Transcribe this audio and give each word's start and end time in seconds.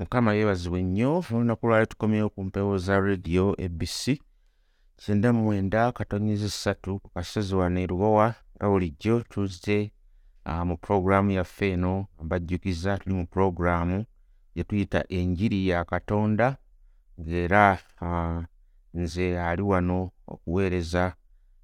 mukama 0.00 0.30
yeebazibwe 0.34 0.82
nnyo 0.82 1.10
olunaku 1.32 1.62
lwali 1.68 1.86
tukomyewo 1.86 2.28
ku 2.34 2.40
mpewo 2.44 2.78
za 2.78 2.94
rediyo 3.00 3.46
abc 3.64 4.02
kyenda 5.00 5.28
mu 5.32 5.42
mwenda 5.46 5.92
katonyiza 5.92 6.48
ssatu 6.50 6.90
ku 7.02 7.08
kasozi 7.14 7.54
wano 7.60 7.78
erubowa 7.84 8.26
nga 8.56 8.66
bulijjo 8.70 9.14
tuzze 9.30 9.78
uh, 10.48 10.62
mu 10.68 10.74
puroguraamu 10.82 11.30
yaffe 11.38 11.66
eno 11.76 11.92
mbajjukiza 12.24 12.98
tuli 12.98 13.14
mu 13.18 13.24
puroguraamu 13.32 13.98
gye 14.54 14.64
tuyita 14.68 15.00
enjiri 15.18 15.68
ya 15.68 15.84
katonda 15.84 16.46
ng'era 17.20 17.66
uh, 18.04 18.40
nze 18.94 19.26
ali 19.48 19.62
wano 19.62 19.98
okuweereza 20.32 21.04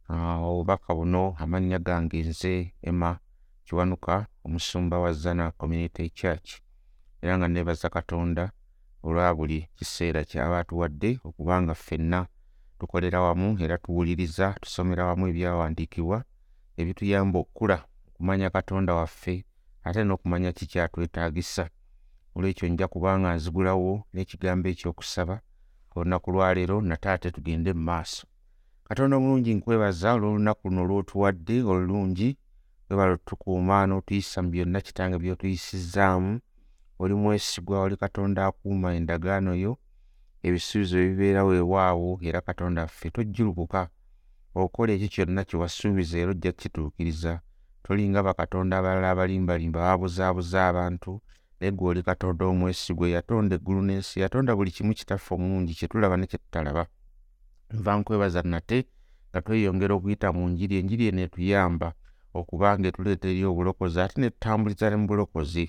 uh, 0.09 0.48
obubaka 0.48 0.95
buno 0.95 1.25
amannya 1.43 1.79
gange 1.79 2.18
nze 2.30 2.55
emma 2.89 3.11
kiwanuka 3.64 4.14
omusumba 4.45 4.96
wa 4.98 5.12
zana 5.12 5.45
community 5.61 6.11
church 6.11 6.48
era 7.23 7.39
nga 7.39 7.48
neebaza 7.48 7.89
katonda 7.96 8.45
olwa 9.07 9.35
buli 9.35 9.59
kiseera 9.77 10.25
kyaba 10.25 10.59
atuwadde 10.59 11.11
okubanga 11.29 11.75
ffenna 11.75 12.27
tukolera 12.79 13.20
wamu 13.20 13.48
era 13.65 13.79
tuwuliriza 13.79 14.47
tusomera 14.62 15.06
wamu 15.09 15.25
ebyawandiikibwa 15.30 16.19
ebituyamba 16.80 17.39
okukula 17.39 17.79
okumanya 18.09 18.48
katonda 18.56 18.95
waffe 18.95 19.34
ate 19.87 20.01
n'okumanya 20.05 20.51
kikyatwetaagisa 20.52 21.65
olwekyo 22.37 22.69
nja 22.69 22.87
kubanga 22.92 23.28
nzigulawo 23.37 23.92
n'ekigambo 24.12 24.67
ekyokusaba 24.73 25.37
olunaku 25.97 26.28
lwaleero 26.34 26.77
nataate 26.89 27.30
tugende 27.30 27.70
mu 27.73 27.83
maaso. 27.89 28.25
Katonda 28.89 29.17
omulungi 29.17 29.55
nkwebaza 29.55 30.09
olw'olunaku 30.17 30.62
luno 30.69 30.83
lw'otuwadde 30.89 31.56
olulungi 31.70 32.28
webala 32.89 33.12
otukuuma 33.17 33.77
n'otuyisa 33.89 34.39
mu 34.45 34.48
byonna 34.53 34.78
kitange 34.87 35.17
by'otuyisizzaamu 35.23 36.33
oli 36.98 37.14
mwesigwa 37.14 37.80
oli 37.80 37.96
katonda 37.96 38.46
akuuma 38.46 38.95
endagaano 38.95 39.55
yo 39.55 39.78
ebisuubizo 40.42 40.98
ebibeera 40.98 41.45
weewaawo 41.45 42.19
era 42.22 42.41
katonda 42.41 42.86
ffe 42.86 43.11
tojjulukuka. 43.11 43.88
Okola 44.55 44.92
ekyo 44.92 45.08
kyonna 45.08 45.44
kye 45.44 45.58
wasuubiza 45.61 46.19
era 46.19 46.30
ojja 46.30 46.53
kukituukiriza. 46.53 47.41
Tolinga 47.83 48.22
bakatonda 48.22 48.78
abalala 48.78 49.11
abalimbalimba 49.11 49.80
babuzaabuza 49.80 50.69
abantu 50.69 51.20
naye 51.61 51.72
gwe 51.72 51.88
oli 51.91 52.03
katonda 52.03 52.44
omwesigwa 52.47 53.08
yatonda 53.08 53.56
eggulu 53.56 53.83
n'ensi 53.83 54.20
yatonda 54.20 54.56
buli 54.56 54.70
kimu 54.70 54.94
kitaffe 54.94 55.34
omulungi 55.34 55.75
kye 55.75 55.88
tulaba 55.88 56.16
ne 56.16 56.27
kye 56.27 56.38
tutalaba. 56.38 56.86
Nva 57.70 57.97
nkwebaza 57.97 58.42
nate 58.42 58.78
nga 59.31 59.42
tweyongera 59.42 59.94
okuyita 59.94 60.33
mu 60.33 60.48
njiri 60.48 60.77
enjiri 60.81 61.06
eno 61.08 61.20
etuyamba 61.27 61.88
okubanga 62.34 62.88
etuleeta 62.88 63.28
eri 63.28 63.44
obulokozi 63.44 64.00
ate 64.00 64.20
netutambuliza 64.20 64.91
ne 64.91 64.97
mu 64.97 65.06
bulokozi 65.06 65.64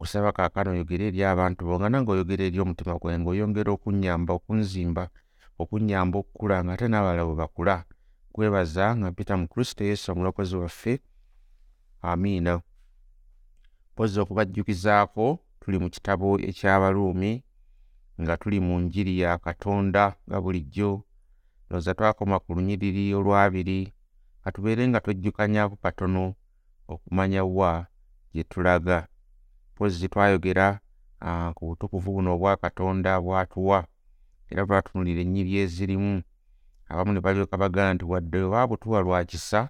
kusaba 0.00 0.32
kaakano 0.32 0.70
oyogere 0.72 1.04
eri 1.12 1.20
abantu 1.32 1.60
bo 1.68 1.76
nga 1.76 1.88
nange 1.92 2.10
oyogera 2.12 2.44
eri 2.48 2.58
omutima 2.64 2.96
gwange 3.00 3.28
oyongera 3.28 3.70
okunyamba 3.76 4.32
okunzimba 4.38 5.04
okunyamba 5.60 6.16
okukula 6.22 6.56
nga 6.64 6.72
ate 6.72 6.86
n'abalala 6.88 7.22
bwe 7.28 7.36
bakula 7.42 7.76
kwebaza 8.32 8.96
nga 8.96 9.06
mpita 9.12 9.34
mu 9.40 9.46
kristo 9.52 9.84
yesu 9.84 10.06
omulokozi 10.12 10.56
waffe 10.56 10.94
amiina. 12.10 12.54
Mpozi 13.92 14.16
okubajjukizaako 14.20 15.26
tuli 15.60 15.76
mu 15.82 15.88
kitabo 15.94 16.40
eky'abaluumi 16.50 17.32
nga 18.20 18.34
tuli 18.40 18.58
mu 18.66 18.80
njiri 18.80 19.20
ya 19.20 19.36
katonda 19.36 20.16
nga 20.24 20.38
bulijjo 20.40 20.90
loza 21.68 21.92
twakoma 21.92 22.40
ku 22.40 22.56
lunyiriri 22.56 23.04
olwabiri 23.18 23.92
katubeere 24.42 24.82
nga 24.88 25.00
twejjukanyaako 25.04 25.76
katono 25.84 26.24
okumanya 26.88 27.44
wa 27.44 27.72
gye 28.32 28.44
tulaga 28.48 28.98
mpozi 29.80 30.08
twayogera 30.08 30.80
ku 31.56 31.66
butukuvu 31.68 32.12
buno 32.12 32.34
obwa 32.36 32.56
katonda 32.56 33.20
bwatuwa 33.20 33.78
era 34.50 34.66
twatunulira 34.66 35.20
ennyiri 35.24 35.56
ezirimu. 35.62 36.22
Abamu 36.88 37.12
ne 37.12 37.20
balyoka 37.24 37.56
bagamba 37.56 37.94
nti 37.94 38.04
wadde 38.04 38.38
baabutuwa 38.52 39.00
lwa 39.00 39.24
kisa 39.24 39.60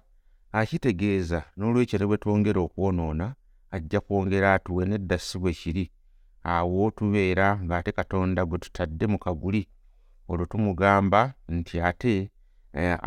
akitegeeza 0.51 1.39
n'olwekyo 1.55 1.95
ne 1.99 2.05
bwe 2.05 2.17
twongera 2.17 2.59
okwonoona 2.61 3.25
ajja 3.75 3.99
kwongera 4.03 4.53
atuwe 4.53 4.83
nedda 4.85 5.17
si 5.17 5.39
bwe 5.39 5.53
kiri. 5.59 5.85
Awo 6.43 6.91
tubeera 6.91 7.47
ng'ate 7.63 7.91
katonda 7.91 8.43
gwe 8.45 8.57
tutadde 8.59 9.05
mu 9.07 9.17
kaguli 9.19 9.63
olwo 10.27 10.45
tumugamba 10.45 11.33
nti 11.47 11.79
ate 11.79 12.31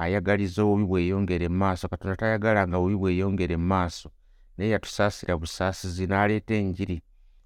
ayagaliza 0.03 0.63
obubi 0.65 0.85
bweyongere 0.89 1.49
mu 1.53 1.57
maaso 1.63 1.85
katonda 1.89 2.17
tayagala 2.17 2.65
nga 2.69 2.79
bubi 2.81 2.97
bweyongere 2.97 3.57
mu 3.61 3.67
maaso 3.67 4.09
naye 4.57 4.71
yatusaasira 4.71 5.37
busaasizi 5.37 6.07
n'aleeta 6.07 6.55
enjiri. 6.55 7.03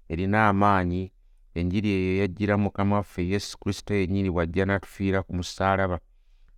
Erina 0.09 0.47
amaanyi. 0.47 1.11
Enjiri 1.55 1.89
eyo 1.89 2.17
yajjira 2.21 2.57
mukama 2.57 2.95
waffe 2.95 3.27
yesu 3.27 3.57
kristo 3.59 3.93
yennyini 3.93 4.29
bw'ajja 4.29 4.65
n'atufiira 4.65 5.23
ku 5.23 5.33
musaalaba. 5.35 5.99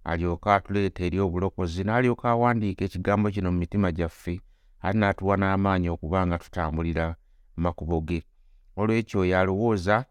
Alyoke 0.03 0.49
atuleeta 0.51 1.03
eri 1.05 1.19
obulokozi 1.19 1.83
n'alyoka 1.83 2.29
awandiika 2.29 2.85
ekigambo 2.85 3.31
kino 3.31 3.51
mu 3.51 3.57
mitima 3.57 3.91
gyaffe 3.91 4.41
ate 4.81 4.97
n'atuwa 4.97 5.37
n'amaanyi 5.37 5.89
okuba 5.89 6.27
nga 6.27 6.37
tutambulira 6.37 7.15
makubo 7.55 8.01
ge. 8.01 8.23
Olwekyo 8.75 9.19
oyo 9.19 9.39
alowooza 9.39 10.05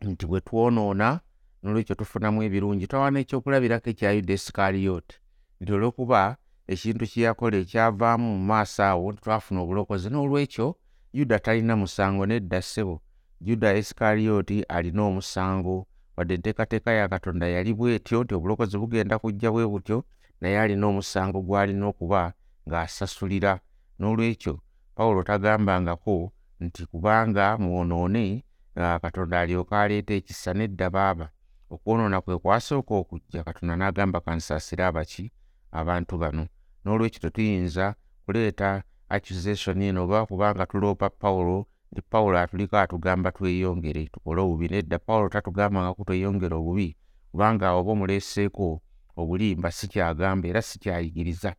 nti 0.00 0.26
bwe 0.26 0.40
twonoona 0.40 1.20
n'olwekyo 1.62 1.94
tufunamu 1.94 2.42
ebirungi 2.42 2.86
twawana 2.86 3.18
ekyokulabirako 3.20 3.90
ekya 3.90 4.12
yuda 4.12 4.34
isikaliyoti 4.34 5.16
nti 5.60 5.70
olw'okuba 5.72 6.36
ekintu 6.72 7.04
kye 7.06 7.24
yakola 7.24 7.56
ekyavaamu 7.62 8.26
mu 8.36 8.40
maaso 8.50 8.82
awo 8.90 9.12
twafuna 9.12 9.60
obulokozi 9.60 10.08
n'olwekyo 10.10 10.66
yuda 11.12 11.38
talina 11.38 11.76
musango 11.76 12.26
nedda 12.26 12.62
ssebo. 12.62 13.02
Yuda 13.40 13.74
isikaliyoti 13.76 14.62
alina 14.62 15.02
omusango. 15.02 15.86
Wadde 16.16 16.34
enteekateeka 16.34 16.92
ya 16.92 17.08
katonda 17.08 17.46
yali 17.46 17.74
bw'etyo 17.74 18.24
nti 18.24 18.34
obulokozi 18.34 18.78
bugenda 18.78 19.18
kujja 19.18 19.50
bwe 19.50 19.66
butyo 19.66 20.04
naye 20.40 20.60
alina 20.60 20.86
omusango 20.86 21.38
gw'alina 21.46 21.86
okuba 21.86 22.32
ng'asasulira. 22.68 23.60
N'olwekyo 23.98 24.54
pawulo 24.94 25.22
tagambangako 25.22 26.32
nti 26.60 26.86
kubanga 26.86 27.58
mwonoone 27.58 28.44
katonda 28.74 29.40
alyoka 29.40 29.80
aleeta 29.82 30.14
ekisa 30.14 30.54
nedda 30.54 30.90
baaba. 30.90 31.28
Okwonoona 31.70 32.20
kwe 32.20 32.38
kwasooka 32.38 32.94
okujja 32.94 33.44
katonda 33.44 33.76
n'agamba 33.76 34.20
kansaasire 34.20 34.84
abaki 34.84 35.32
abantu 35.80 36.18
bano. 36.18 36.46
N'olwekyo 36.84 37.20
tetuyinza 37.20 37.94
kuleeta 38.24 38.82
accusation 39.08 39.82
eno 39.82 40.04
oba 40.04 40.26
kubanga 40.26 40.66
tuloopa 40.66 41.10
pawulo 41.10 41.66
nti 41.92 42.02
pawulo 42.02 42.38
atuliko 42.38 42.76
atugamba 42.78 43.32
tweyongere 43.32 44.06
tukole 44.12 44.40
obubi 44.40 44.68
nedda 44.68 44.98
pawulo 44.98 45.28
tatugambangako 45.28 46.04
tweyongere 46.04 46.54
obubi 46.54 46.96
kubanga 47.30 47.72
oba 47.72 47.90
omuleeseeko 47.92 48.80
obulimba 49.16 49.70
si 49.70 49.88
kyagamba 49.88 50.48
era 50.48 50.62
si 50.62 50.78
kyayigiriza. 50.78 51.54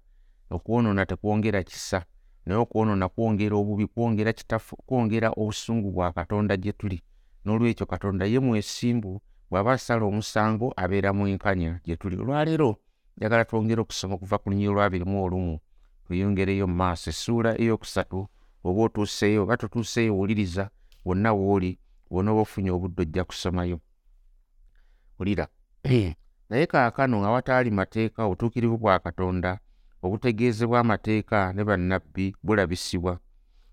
Okwonoona 0.50 1.06
tekwongera 1.06 1.64
kisa 1.64 2.06
naye 2.46 2.60
okwonoona 2.60 3.10
kwongera 3.10 3.56
obubi 3.56 3.88
kwongera 3.88 4.34
kitafu 4.34 4.76
kwongera 4.76 5.30
obusungu 5.30 5.92
bwa 5.92 6.12
katonda 6.12 6.58
gye 6.58 6.72
tuli. 6.72 7.02
N'olwekyo 7.46 7.86
katonda 7.86 8.26
ye 8.26 8.40
mwesimbu 8.40 9.22
bw'aba 9.50 9.74
asala 9.74 10.06
omusango 10.06 10.74
abeera 10.78 11.14
mwenkanya 11.14 11.80
gye 11.86 11.96
tuli. 11.98 12.18
Olwaleero 12.18 12.78
njagala 13.18 13.46
twongere 13.46 13.82
okusoma 13.82 14.16
okuva 14.16 14.38
ku 14.38 14.50
lunyiri 14.50 14.70
olwabiri 14.72 15.06
mu 15.12 15.18
olumu 15.26 15.56
tweyongereyo 16.06 16.66
mu 16.68 16.76
maaso 16.82 17.10
essuula 17.14 17.52
eyokusatu 17.62 18.20
oba 18.68 18.80
otuuseeyo 18.86 19.40
oba 19.44 19.58
totuuseeyo 19.62 20.12
wuliriza 20.18 20.64
wonna 21.06 21.30
wooli 21.40 21.72
wonna 22.14 22.32
oba 22.32 22.42
ofunye 22.42 22.72
obudde 22.72 23.02
ojja 23.02 23.24
kusomayo. 23.30 23.78
Wulira 25.18 25.46
naye 26.50 26.66
kaakano 26.72 27.16
nga 27.20 27.30
wataali 27.36 27.72
mateeka 27.72 28.20
obutuukirivu 28.26 28.78
bwa 28.78 29.00
katonda 29.00 29.52
obutegeezebwa 30.04 30.80
amateeka 30.80 31.54
ne 31.54 31.64
bannabbi 31.64 32.36
bulabisibwa. 32.44 33.14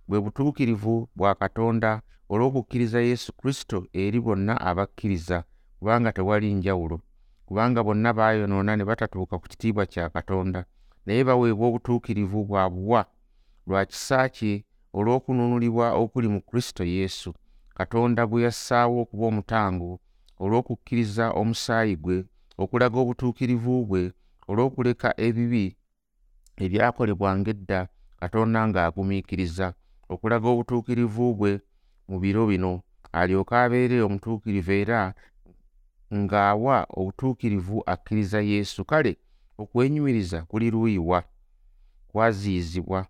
Bwe 0.09 0.21
butuukirivu 0.21 1.09
bwa 1.17 1.35
katonda 1.35 1.91
olw'okukkiriza 2.33 3.01
yesu 3.01 3.33
kristo 3.33 3.77
eri 3.93 4.21
bonna 4.21 4.55
abakkiriza 4.61 5.45
kubanga 5.79 6.13
tewali 6.13 6.55
njawulo 6.55 7.01
kubanga 7.47 7.85
bonna 7.85 8.13
baayonoona 8.13 8.77
ne 8.77 8.85
batatuuka 8.85 9.39
ku 9.39 9.47
kitiibwa 9.49 9.87
kya 9.87 10.09
katonda. 10.11 10.65
Naye 11.07 11.25
baweebwa 11.25 11.67
obutuukirivu 11.69 12.45
bwa 12.45 12.71
buwa 12.71 13.07
lwa 13.67 13.85
kisa 13.87 14.29
kye 14.29 14.65
olw'okununulibwa 14.95 15.93
okuli 16.03 16.29
mu 16.29 16.41
kristo 16.41 16.85
yesu. 16.85 17.35
Katonda 17.75 18.27
bwe 18.27 18.43
yassaawo 18.43 19.03
okuba 19.03 19.25
omutango 19.27 19.91
olw'okukkiriza 20.43 21.31
omusaayi 21.41 21.97
gwe 21.97 22.25
okulaga 22.63 22.97
obutuukirivu 23.03 23.75
bwe 23.89 24.03
olw'okuleka 24.51 25.09
ebibi 25.27 25.67
ebyakolebwanga 26.65 27.51
edda 27.55 27.81
katonda 28.21 28.61
ng'agumiikiriza. 28.69 29.67
Okulaga 30.13 30.47
obutuukirivu 30.53 31.35
bwe 31.39 31.53
mu 32.09 32.17
biro 32.23 32.43
bino 32.51 32.73
alyoke 33.13 33.55
abeere 33.57 33.97
omutuukirivu 34.07 34.73
era 34.83 35.15
ng'awa 36.15 36.87
obutuukirivu 36.91 37.83
akkiriza 37.87 38.41
yesu. 38.41 38.85
Kale 38.85 39.17
okwenyumiriza 39.59 40.43
kuli 40.43 40.71
luuyiwa 40.71 41.23
kwaziyizibwa 42.09 43.07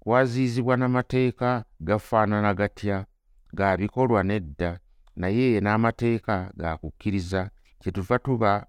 kwaziyizibwa 0.00 0.76
n'amateeka 0.76 1.64
gafaanana 1.80 2.54
gatya 2.54 3.06
ga 3.54 3.76
bikolwa 3.76 4.22
nedda 4.22 4.78
naye 5.16 5.60
n'amateeka 5.60 6.52
ga 6.56 6.76
kukkiriza 6.76 7.50
kyetuva 7.80 8.18
tuba 8.18 8.66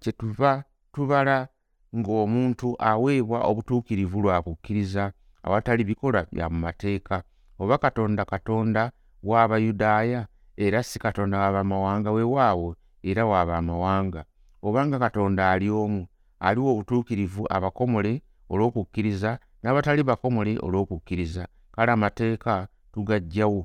kyetuva 0.00 0.64
tubala 0.92 1.48
ng'omuntu 1.96 2.76
aweebwa 2.78 3.38
obutuukirivu 3.40 4.22
lwa 4.22 4.42
kukkiriza 4.42 5.12
awatali 5.42 5.84
bikola 5.84 6.26
bya 6.32 6.48
mu 6.50 6.58
mateeka. 6.58 7.22
Oba 7.58 7.78
katonda 7.78 8.24
katonda 8.24 8.92
w'abayudaaya 9.22 10.26
era 10.56 10.82
si 10.82 10.98
katonda 10.98 11.38
w'abamawanga 11.38 12.10
weewaawo 12.12 12.76
era 13.02 13.26
w'abamawanga 13.26 14.24
obanga 14.62 14.98
katonda 14.98 15.50
ali 15.52 15.70
omu 15.70 16.06
aliwo 16.40 16.68
obutuukirivu 16.72 17.46
abakomole 17.50 18.22
olw'okukkiriza 18.52 19.30
n'abatali 19.62 20.02
bakomole 20.02 20.52
olw'okukkiriza. 20.66 21.44
Kale 21.74 21.90
amateeka 21.92 22.68
tugaggyawo 22.92 23.62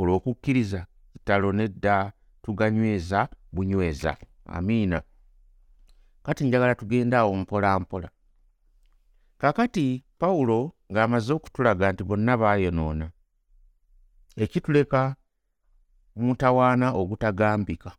olw'okukkiriza 0.00 0.80
kitalo 1.12 1.52
nedda 1.52 2.12
tuganyweza 2.42 3.28
bunyweza. 3.52 4.16
Amiina. 4.46 5.02
Kati 6.22 6.44
njagala 6.44 6.74
tugenda 6.74 7.18
awo 7.18 7.36
mpolampola. 7.36 8.08
Kakati 9.38 10.04
pawulo 10.18 10.72
ng'amaze 10.92 11.32
okutulaga 11.32 11.92
nti 11.92 12.02
bonna 12.04 12.36
baayonoona 12.36 13.06
ekituleka 14.42 15.16
mutawaana 16.16 16.86
ogutagambika 17.00 17.90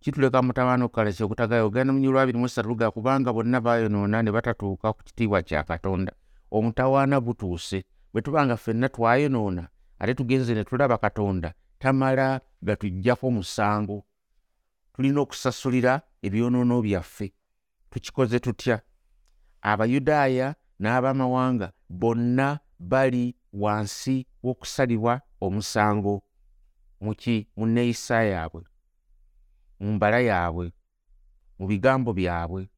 kituleka 0.00 0.42
mutawaana 0.42 0.84
okukalasi 0.84 1.22
okutagayo 1.22 1.66
ogenda 1.66 1.92
mu 1.92 1.98
nyolwabiri 1.98 2.38
musatu 2.38 2.68
luga 2.68 2.90
kubanga 2.90 3.32
bonna 3.32 3.58
baayonoona 3.60 4.22
ne 4.22 4.30
batatuuka 4.30 4.92
ku 4.92 5.00
kitiibwa 5.06 5.42
kya 5.42 5.62
katonda. 5.64 6.12
Omutawaana 6.50 7.20
gutuuse 7.20 7.84
bwe 8.12 8.22
tuba 8.22 8.46
nga 8.46 8.56
ffenna 8.56 8.88
twayonoona 8.88 9.68
ate 9.98 10.14
tugenze 10.14 10.54
ne 10.54 10.64
tulaba 10.64 10.98
katonda 10.98 11.52
tamala 11.78 12.40
gatuggyako 12.62 13.30
musango. 13.30 14.04
Tulina 14.94 15.20
okusasulira 15.20 16.00
ebyonoono 16.22 16.82
byaffe 16.82 17.32
tukikoze 17.90 18.38
tutya? 18.40 18.76
Abayudaaya 19.62 20.54
n'abamawanga 20.80 21.72
bonna 21.90 22.58
bali 22.78 23.34
wansi 23.52 24.26
w'okusalibwa 24.42 25.20
omusango. 25.40 26.22
Muki 27.00 27.46
mu 27.56 27.66
neeyisa 27.66 28.22
yaabwe 28.22 28.62
mu 29.80 29.92
mbala 29.92 30.20
yaabwe 30.20 30.72
mu 31.58 31.66
bigambo 31.66 32.12
byabwe 32.12 32.68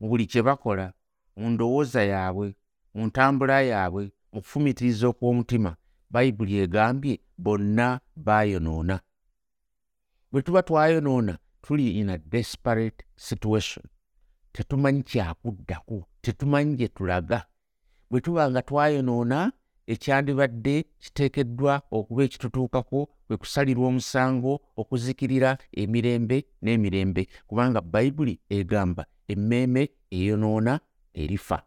mu 0.00 0.08
buli 0.08 0.26
kye 0.26 0.42
bakola 0.42 0.92
mu 1.36 1.50
ndowooza 1.50 2.02
yaabwe 2.04 2.54
mu 2.94 3.06
ntambula 3.06 3.60
yaabwe 3.62 4.12
mu 4.32 4.40
kufumitiriza 4.40 5.08
okw'omutima. 5.08 5.76
Bayibuli 6.10 6.54
egambye 6.64 7.20
bonna 7.38 8.00
baayonoona. 8.16 9.00
Bwe 10.32 10.42
tuba 10.42 10.62
twayonoona 10.62 11.38
tuli 11.62 11.98
in 12.00 12.10
a 12.10 12.18
desperate 12.18 13.04
situation. 13.16 13.84
Tetumanyi 14.52 15.02
kyakuddako 15.02 16.06
tetumanyi 16.22 16.76
gye 16.76 16.88
tulaga. 16.88 17.46
Bwe 18.10 18.20
tuba 18.20 18.50
nga 18.50 18.62
twayonoona 18.62 19.52
ekyandibadde 19.86 20.84
kiteekeddwa 21.02 21.82
okuba 21.90 22.22
ekitutuukako 22.24 23.00
kwe 23.26 23.36
kusalirwa 23.36 23.86
omusango 23.88 24.52
okuzikirira 24.80 25.58
emirembe 25.72 26.36
n'emirembe 26.62 27.22
kubanga 27.48 27.80
bayibuli 27.80 28.34
egamba 28.50 29.02
emmeeme 29.28 29.82
eyonoona 30.10 30.80
erifa. 31.14 31.58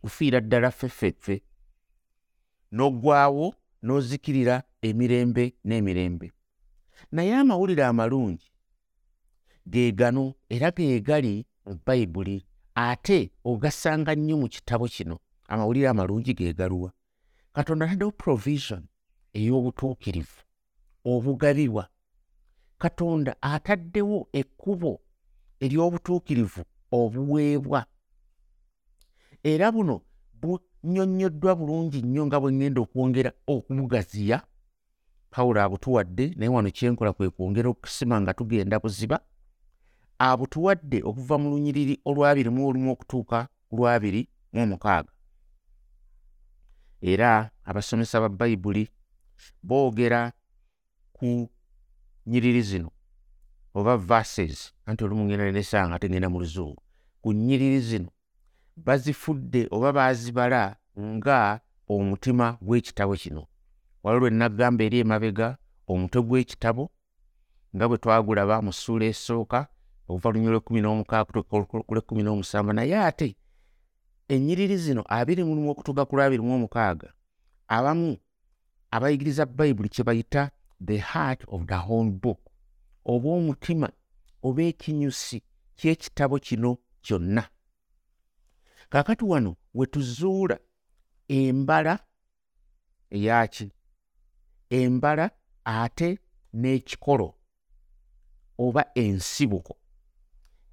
Kufiira 0.00 0.40
ddala 0.40 0.70
ffeffeffe 0.70 1.36
n'oggwawo 2.72 3.46
n'ozikirira 3.84 4.62
emirembe 4.82 5.44
n'emirembe. 5.64 6.26
Naye 7.12 7.34
amawulire 7.34 7.84
amalungi 7.84 8.50
ge 9.66 9.92
gano 9.92 10.34
era 10.48 10.70
ge 10.70 11.00
gali 11.00 11.46
mu 11.66 11.74
bayibuli 11.86 12.46
ate 12.74 13.30
ogasanga 13.44 14.14
nnyo 14.14 14.36
mu 14.36 14.48
kitabo 14.48 14.86
kino 14.88 15.18
amawulire 15.48 15.88
amalungi 15.88 16.34
ge 16.34 16.52
galuwa 16.52 16.90
katonda 17.52 17.84
ataddewo 17.86 18.12
provision 18.12 18.82
ey'obutuukirivu 19.38 20.40
obugabibwa 21.12 21.84
katonda 22.78 23.32
ataddewo 23.40 24.28
ekkubo 24.40 24.92
ery'obutuukirivu 25.64 26.62
obuweebwa. 26.98 27.80
Era 29.42 29.72
buno 29.72 30.02
bunnyonnyoddwa 30.40 31.54
bulungi 31.58 32.02
nnyo 32.02 32.26
nga 32.26 32.40
bwe 32.40 32.50
ŋŋenda 32.52 32.80
okwongera 32.84 33.30
okubugaziya. 33.54 34.38
Pawulo 35.30 35.58
abutuwadde 35.62 36.24
naye 36.36 36.50
wano 36.54 36.70
kyenkola 36.76 37.12
kwe 37.12 37.30
kwongera 37.30 37.68
okusima 37.70 38.20
nga 38.20 38.32
tugenda 38.34 38.80
buziba. 38.82 39.18
Abutuwadde 40.18 40.98
okuva 41.08 41.34
mu 41.38 41.46
lunyiriri 41.52 41.94
olwabiri 42.08 42.50
mu 42.50 42.60
olumu 42.68 42.92
okutuuka 42.92 43.38
ku 43.68 43.72
lwabiri 43.76 44.28
mu 44.52 44.58
omukaaga 44.62 45.15
era 47.00 47.50
abasomesa 47.64 48.20
ba 48.20 48.28
bayibuli 48.28 48.88
boogera 49.62 50.32
ku 51.12 51.48
nyiriri 52.26 52.62
zino 52.62 52.90
oba 53.74 53.96
verses 53.96 54.72
anti 54.86 55.04
olumu 55.04 55.24
ngenda 55.24 55.44
nenesanga 55.44 55.94
ate 55.94 56.08
ngenda 56.08 56.28
mu 56.28 56.40
luzungu 56.40 56.82
ku 57.22 57.32
nyiriri 57.32 57.80
zino 57.80 58.10
bazifudde 58.76 59.68
oba 59.70 59.92
baazibala 59.92 60.76
nga 60.98 61.60
omutima 61.88 62.58
gw'ekitabo 62.62 63.16
kino. 63.16 63.46
Waliwo 64.02 64.20
lwe 64.20 64.30
nagamba 64.30 64.84
eri 64.84 64.98
emabega 64.98 65.56
omutwe 65.88 66.22
gw'ekitabo 66.22 66.90
nga 67.74 67.84
bwe 67.88 67.98
twagulaba 67.98 68.62
mu 68.62 68.72
ssuula 68.72 69.06
esooka 69.12 69.68
okuva 70.08 70.30
lunyi 70.30 70.48
lwekumi 70.48 70.80
n'omukaakulwekumi 70.80 72.22
n'omusanvu 72.22 72.72
naye 72.72 72.96
ate 73.08 73.36
ennyiriri 74.28 74.76
zino 74.76 75.02
abiri 75.08 75.44
mulimu 75.44 75.70
okutuga 75.70 76.04
ku 76.04 76.16
lwabiri 76.16 76.42
mu 76.42 76.54
omukaaga 76.54 77.08
abamu 77.68 78.18
abayigiriza 78.90 79.46
bayibuli 79.46 79.88
kye 79.88 80.04
bayita 80.04 80.50
the 80.80 80.98
heart 80.98 81.44
of 81.48 81.66
the 81.66 81.78
whole 81.86 82.10
book 82.10 82.40
oba 83.04 83.28
omutima 83.28 83.88
oba 84.42 84.62
ekinyusi 84.62 85.42
ky'ekitabo 85.78 86.38
kino 86.38 86.78
kyonna. 87.04 87.44
Kaakati 88.90 89.24
wano 89.24 89.56
we 89.74 89.86
tuzuula 89.86 90.58
embala 91.28 91.98
eyaki 93.10 93.72
embala 94.70 95.30
ate 95.64 96.18
n'ekikolo 96.54 97.34
oba 98.58 98.82
ensibuko. 98.94 99.76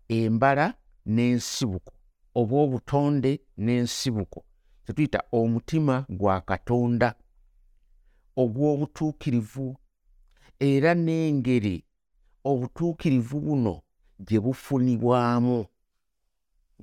Embala 0.07 0.74
n'ensibuko 1.05 1.93
oba 2.35 2.55
obutonde 2.55 3.39
n'ensibuko. 3.57 4.43
Kyetuyita 4.85 5.23
omutima 5.31 6.05
gwa 6.09 6.41
katonda 6.41 7.15
ogw'obutuukirivu 8.35 9.75
era 10.59 10.93
n'engeri 10.93 11.83
obutuukirivu 12.43 13.39
buno 13.39 13.81
gye 14.19 14.39
bufunibwamu. 14.39 15.65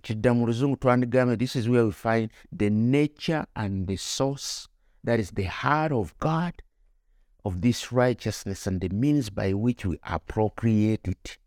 Kidda 0.02 0.34
mu 0.34 0.46
luzungu 0.46 0.76
twandigambe 0.76 1.36
this 1.36 1.56
is 1.56 1.68
where 1.68 1.84
we 1.84 1.92
find 1.92 2.30
the 2.56 2.70
nature 2.70 3.44
and 3.54 3.86
the 3.86 3.96
source 3.96 4.68
that 5.04 5.20
is 5.20 5.30
the 5.34 5.44
heart 5.44 5.92
of 5.92 6.14
god 6.18 6.54
of 7.44 7.60
this 7.60 7.92
righteousness 7.92 8.66
and 8.66 8.80
the 8.80 8.88
means 8.88 9.30
by 9.30 9.52
which 9.52 9.84
we 9.84 9.98
appropriate 10.02 11.08
it. 11.10 11.38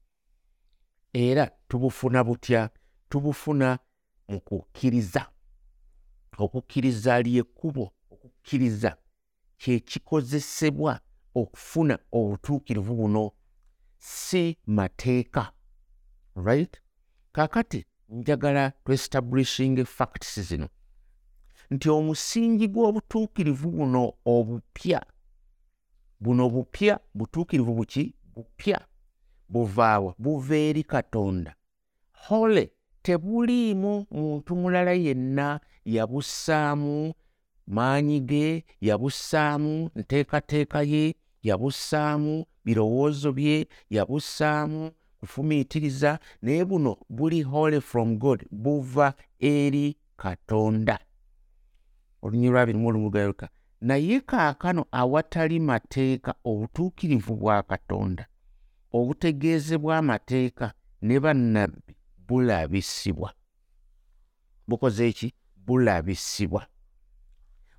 Era 1.13 1.51
tubufuna 1.69 2.23
butya? 2.23 2.69
Tubufuna 3.09 3.79
mu 4.27 4.39
kukkiriza 4.41 5.29
okukkiriza 6.37 7.21
lyekkubo 7.21 7.93
okukkiriza 8.11 8.97
kyekikozesebwa 9.57 10.99
okufuna 11.35 11.99
obutuukirivu 12.11 12.95
buno 12.95 13.31
si 13.99 14.57
mateeka 14.65 15.51
right? 16.35 16.81
Kakati 17.31 17.85
njagala 18.09 18.71
tuestablishing 18.71 19.85
facts 19.85 20.39
zino. 20.39 20.69
Nti 21.69 21.89
omusingi 21.89 22.67
gw'obutuukirivu 22.67 23.71
buno 23.71 24.13
obupya 24.25 25.05
buno 26.19 26.49
bupya 26.49 26.99
butuukirivu 27.13 27.73
buki 27.73 28.13
bupya. 28.35 28.87
Buvaawa 29.49 30.15
buva 30.17 30.55
eri 30.55 30.83
katonda. 30.83 31.55
Hole 32.13 32.71
tebuliimu 33.03 34.05
muntu 34.11 34.55
mulala 34.55 34.91
yenna 34.91 35.59
yabussaamu 35.85 37.13
maanyi 37.67 38.19
ge 38.19 38.65
yabussaamu 38.81 39.89
nteekateeka 39.95 40.81
ye 40.81 41.15
yabussaamu 41.43 42.45
birowoozo 42.65 43.31
bye 43.31 43.67
yabussaamu 43.89 44.91
kufumiitiriza 45.19 46.19
naye 46.41 46.65
buno 46.65 46.97
buli 47.09 47.41
hole 47.41 47.81
from 47.81 48.17
god 48.17 48.45
buva 48.51 49.13
eri 49.39 49.97
katonda. 50.17 50.99
Olunyi 52.21 52.49
lwabirimu 52.49 52.87
olumugayoka. 52.87 53.49
Naye 53.81 54.19
kaakano 54.19 54.85
awatali 54.91 55.59
mateeka 55.59 56.35
obutuukirivu 56.43 57.35
bwa 57.35 57.63
katonda 57.63 58.27
obutegeezebwa 58.93 59.97
amateeka 59.97 60.73
ne 61.01 61.19
bannabbi 61.19 61.82
bulabisibwa. 62.27 63.33
Bukoze 64.67 65.07
eki 65.07 65.33
bulabisibwa. 65.55 66.67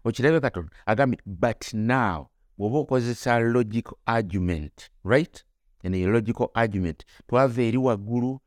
Okirabe 0.05 0.41
katonda 0.41 0.71
agambye 0.87 1.19
but 1.27 1.75
now 1.75 2.29
bw'oba 2.59 2.79
okozesa 2.79 3.39
logical 3.39 3.97
argument 4.07 4.91
right? 5.05 5.45
Eno 5.83 5.97
ye 5.97 6.07
logical 6.07 6.49
argument. 6.55 7.05
Twava 7.27 7.63
eri 7.63 7.79
waggulu 7.79 8.41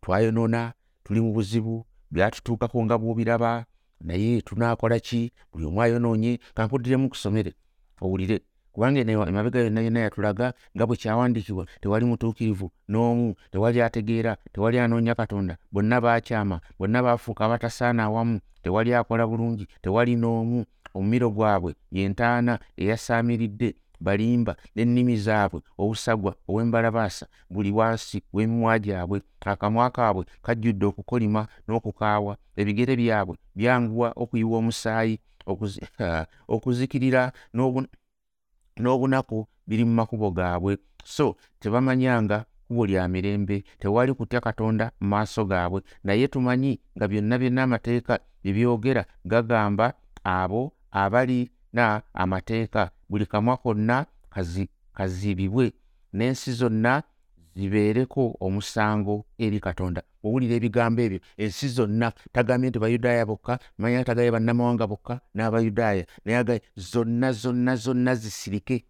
twayonoona 0.00 0.72
tuli 1.04 1.20
mu 1.20 1.32
buzibu 1.32 1.86
byatutuukako 2.10 2.84
nga 2.84 2.98
bw'obiraba 2.98 3.66
naye 4.00 4.42
tunaakola 4.42 5.00
ki? 5.00 5.32
Buli 5.52 5.66
omu 5.66 5.82
ayonoonye 5.82 6.38
kankuddiremu 6.54 7.08
kusomere 7.08 7.54
owulire 8.00 8.40
kubanga 8.72 9.00
emabega 9.00 9.60
yonna 9.60 9.80
yonna 9.80 10.00
yatulaga 10.00 10.46
nga 10.76 10.86
bwe 10.86 10.96
kyawandiikibwa 10.96 11.64
tewali 11.80 12.04
mutuukirivu 12.04 12.70
n'omu 12.88 13.34
tewali 13.52 13.78
ategeera 13.82 14.36
tewali 14.52 14.78
anoonya 14.78 15.14
katonda 15.14 15.54
bonna 15.72 16.00
baakyama 16.00 16.60
bonna 16.78 17.02
baafuuka 17.02 17.44
abatasaana 17.44 18.02
awamu 18.04 18.40
tewali 18.62 18.94
akola 18.94 19.26
bulungi 19.26 19.66
tewali 19.82 20.16
n'omu 20.16 20.64
omumiro 20.94 21.30
gwabwe 21.30 21.74
yentaana 21.92 22.58
eyasaamiridde 22.76 23.68
balimba 24.02 24.56
n'ennimi 24.74 25.16
zaabwe 25.16 25.60
obusagwa 25.78 26.32
ow'embalabaasa 26.48 27.26
buli 27.52 27.70
wansi 27.78 28.18
w'emimwa 28.34 28.78
gyabwe. 28.84 29.18
Akamwa 29.52 29.90
kaabwe 29.90 30.24
kajjudde 30.44 30.84
okukolima 30.86 31.42
n'okukaawa 31.66 32.32
ebigere 32.60 32.94
byabwe 33.00 33.34
byanguwa 33.58 34.08
okuyiwa 34.22 34.56
omusaayi 34.58 35.14
okuzikirira 36.54 37.22
n'obunaku 38.78 39.46
biri 39.66 39.84
mu 39.84 39.94
makubo 39.94 40.30
gaabwe. 40.30 40.78
So 41.04 41.36
tebamanyanga 41.60 42.44
kubo 42.68 42.86
lya 42.86 43.08
mirembe 43.08 43.64
tewali 43.78 44.14
kutya 44.14 44.40
katonda 44.40 44.90
mu 45.00 45.08
maaso 45.08 45.44
gaabwe. 45.44 45.82
Naye 46.04 46.28
tumanyi 46.28 46.80
nga 46.96 47.08
byonna 47.08 47.38
byonna 47.38 47.62
amateeka 47.62 48.18
byebyogera 48.42 49.04
gagamba 49.24 49.94
abo 50.24 50.72
abali 50.90 51.50
na 51.72 52.02
amateeka. 52.14 52.90
Buli 53.08 53.26
kamwa 53.26 53.56
konna 53.56 54.06
kaziibibwe. 54.94 55.72
N'ensi 56.12 56.52
zonna 56.52 57.02
zibeereko 57.56 58.36
omusango 58.40 59.24
eri 59.38 59.60
katonda. 59.60 60.02
Owulira 60.24 60.54
ebigambo 60.54 61.02
ebyo 61.02 61.20
ensi 61.36 61.68
zonna 61.68 62.12
tagambye 62.32 62.70
nti 62.70 62.78
bayudaaya 62.78 63.26
bokka 63.26 63.58
manya 63.78 64.04
tagaye 64.04 64.30
bannamawanga 64.30 64.86
bokka 64.86 65.20
n'abayudaaya. 65.34 66.04
Naye 66.24 66.38
agaye 66.38 66.60
zonna 66.76 67.32
zonna 67.32 67.76
zonna 67.76 68.14
zisirike 68.14 68.84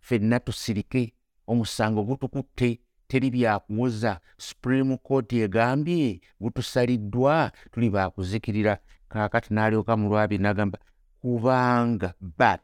ffenna 0.00 0.40
tusirike 0.40 1.12
omusango 1.46 2.02
gutukutte 2.04 2.80
teri 3.08 3.30
byakuwoza 3.30 4.20
supreme 4.38 4.96
court 4.96 5.32
egambye 5.32 6.20
gutusaliddwa 6.40 7.52
tuli 7.72 7.90
bakuzikirira 7.90 8.78
kaakati 9.08 9.54
n'alyoka 9.54 9.96
mu 9.96 10.08
lwabiri 10.08 10.42
n'agamba 10.42 10.78
kubanga 11.20 12.14
but 12.20 12.60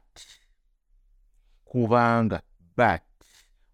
kubanga 1.64 2.42
but 2.76 3.02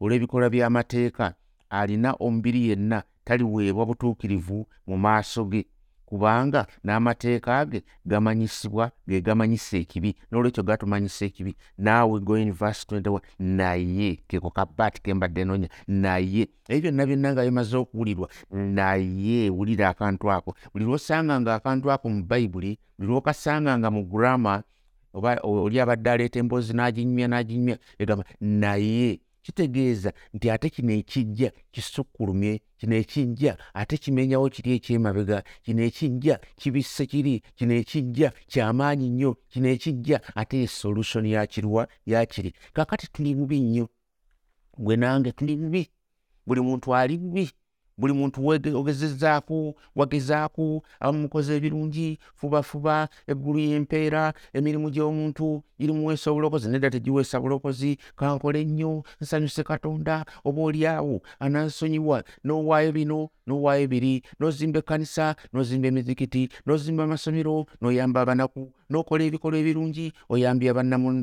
olw'ebikolwa 0.00 0.48
by'amateeka 0.50 1.34
alina 1.70 2.12
omubiri 2.20 2.68
yenna 2.68 3.02
taliweebwa 3.24 3.86
butuukirivu 3.86 4.66
mu 4.86 4.96
maaso 4.98 5.44
ge 5.44 5.66
kubanga 6.10 6.66
n'amateeka 6.84 7.66
ge 7.66 7.82
gamanyisibwa 8.04 8.90
ge 9.08 9.20
gamanyisa 9.20 9.76
ekibi. 9.78 10.16
N'olwekyo 10.30 10.62
gatumanyisa 10.62 11.24
ekibi. 11.24 11.56
Naawe 11.78 12.20
going 12.20 12.50
vers 12.52 12.86
21 12.90 13.20
naye 13.38 14.18
keko 14.28 14.50
kabat 14.50 15.00
kembadde 15.02 15.44
noonya 15.44 15.68
naye 15.86 16.48
ebyo 16.68 16.90
byonna 16.90 17.06
byonna 17.06 17.32
nga 17.32 17.44
bimaze 17.46 17.76
okuwulirwa 17.76 18.28
naye 18.50 19.50
wulira 19.50 19.88
akantu 19.88 20.30
ako. 20.32 20.54
Buli 20.72 20.84
lwosanga 20.84 21.40
nga 21.40 21.54
akantu 21.54 21.92
ako 21.92 22.08
mu 22.08 22.22
bayibuli 22.26 22.78
buli 22.98 23.08
lwokasanga 23.10 23.78
nga 23.78 23.90
mu 23.90 24.02
grama 24.04 24.62
oba 25.14 25.38
oli 25.42 25.80
abadde 25.80 26.10
aleeta 26.10 26.38
emboozi 26.38 26.72
n'aginyumya 26.74 27.26
n'aginyumya 27.28 27.76
egamba 27.98 28.24
naye 28.40 29.20
kitegeeza 29.42 30.12
nti 30.34 30.50
ate 30.50 30.70
kino 30.70 30.92
ekijja 30.92 31.52
kisukkulumye 31.72 32.60
kino 32.78 32.94
ekijja 32.96 33.56
ate 33.74 33.96
kimenyawo 33.96 34.48
kiri 34.48 34.72
ekyemabega 34.72 35.42
kino 35.62 35.82
ekijja 35.82 36.40
kibisse 36.56 37.06
kiri 37.06 37.42
kino 37.56 37.74
ekijja 37.74 38.32
kyamaanyi 38.50 39.08
nnyo 39.10 39.36
kino 39.48 39.68
ekijja 39.68 40.20
ate 40.34 40.62
esolution 40.62 41.26
yakirwa 41.26 41.88
yakiri 42.06 42.54
kakati 42.72 43.06
tuli 43.12 43.34
bubi 43.34 43.60
nnyo 43.60 43.88
gwe 44.78 44.96
nange 44.96 45.32
tuli 45.32 45.56
bubi 45.56 45.90
buli 46.46 46.60
muntu 46.60 46.94
ali 46.96 47.18
bubi 47.18 47.50
buli 48.00 48.12
muntu 48.12 48.40
ogezezzaako 48.80 49.74
wagezaako 49.96 50.82
abamukoze 51.00 51.56
ebirungi 51.56 52.18
fubafuba 52.34 53.08
eggulu 53.28 53.58
y'empeera 53.58 54.32
emirimu 54.56 54.88
gy'omuntu 54.90 55.62
girimuweesa 55.80 56.30
obulokozi 56.30 56.68
nedda 56.68 56.90
tegiweesa 56.90 57.40
bulokozi 57.40 57.98
kankole 58.16 58.64
nnyo 58.64 59.04
nsanyuse 59.20 59.62
katonda 59.62 60.24
oba 60.44 60.62
oli 60.62 60.86
awo 60.86 61.20
anansonyiwa 61.40 62.24
n'owaayo 62.44 62.92
bino 62.92 63.28
n'owaayo 63.50 63.88
biri 63.90 64.22
n'ozimba 64.38 64.78
ekkanisa 64.78 65.34
n'ozimba 65.52 65.88
emizikiti 65.90 66.48
n'ozimba 66.66 67.04
amasomero 67.04 67.66
n'oyamba 67.82 68.20
abanaku 68.22 68.70
n'okola 68.90 69.22
ebikolwa 69.24 69.58
ebirungi 69.58 70.12
oyambye 70.30 70.70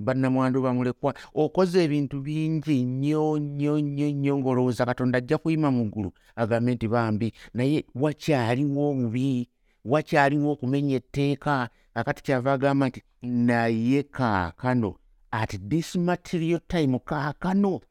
bannamwandu 0.07 0.61
bamulekwa. 0.61 1.13
Okoze 1.35 1.83
ebintu 1.83 2.21
bingi 2.21 2.83
nnyo 2.83 3.39
nnyo 3.39 3.79
nnyo 3.79 4.07
nnyo 4.11 4.33
ng'olowooza 4.39 4.85
katonda 4.85 5.17
ajja 5.17 5.37
kuyima 5.37 5.71
mu 5.71 5.85
ggulu. 5.89 6.11
Agambe 6.35 6.75
nti 6.75 6.87
bambi. 6.87 7.33
Naye 7.53 7.85
wakyaliwo 7.95 8.89
obubi 8.91 9.49
wakyaliwo 9.85 10.51
okumenya 10.51 10.95
etteeka. 10.95 11.69
Akati 11.93 12.23
kyava 12.23 12.53
agamba 12.53 12.87
nti 12.87 13.03
naye 13.21 14.03
kaakano 14.03 14.95
at 15.31 15.51
this 15.69 15.95
material 15.95 16.59
time 16.67 16.99
kaakano 16.99 17.81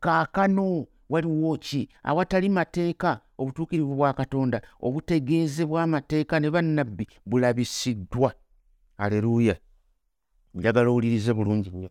kaakano 0.00 0.86
waliwo 1.08 1.56
ki? 1.58 1.88
Awatali 2.02 2.48
mateeka 2.48 3.20
obutuukirivu 3.42 3.94
bwa 3.94 4.12
katonda 4.12 4.62
obutegeezebwa 4.80 5.82
amateeka 5.82 6.40
ne 6.40 6.50
bannabbi 6.50 7.04
bulabisiddwa 7.26 8.34
aleluuya 8.96 9.56
njagala 10.54 10.90
owulirize 10.90 11.32
bulungi 11.34 11.70
nnyo. 11.70 11.90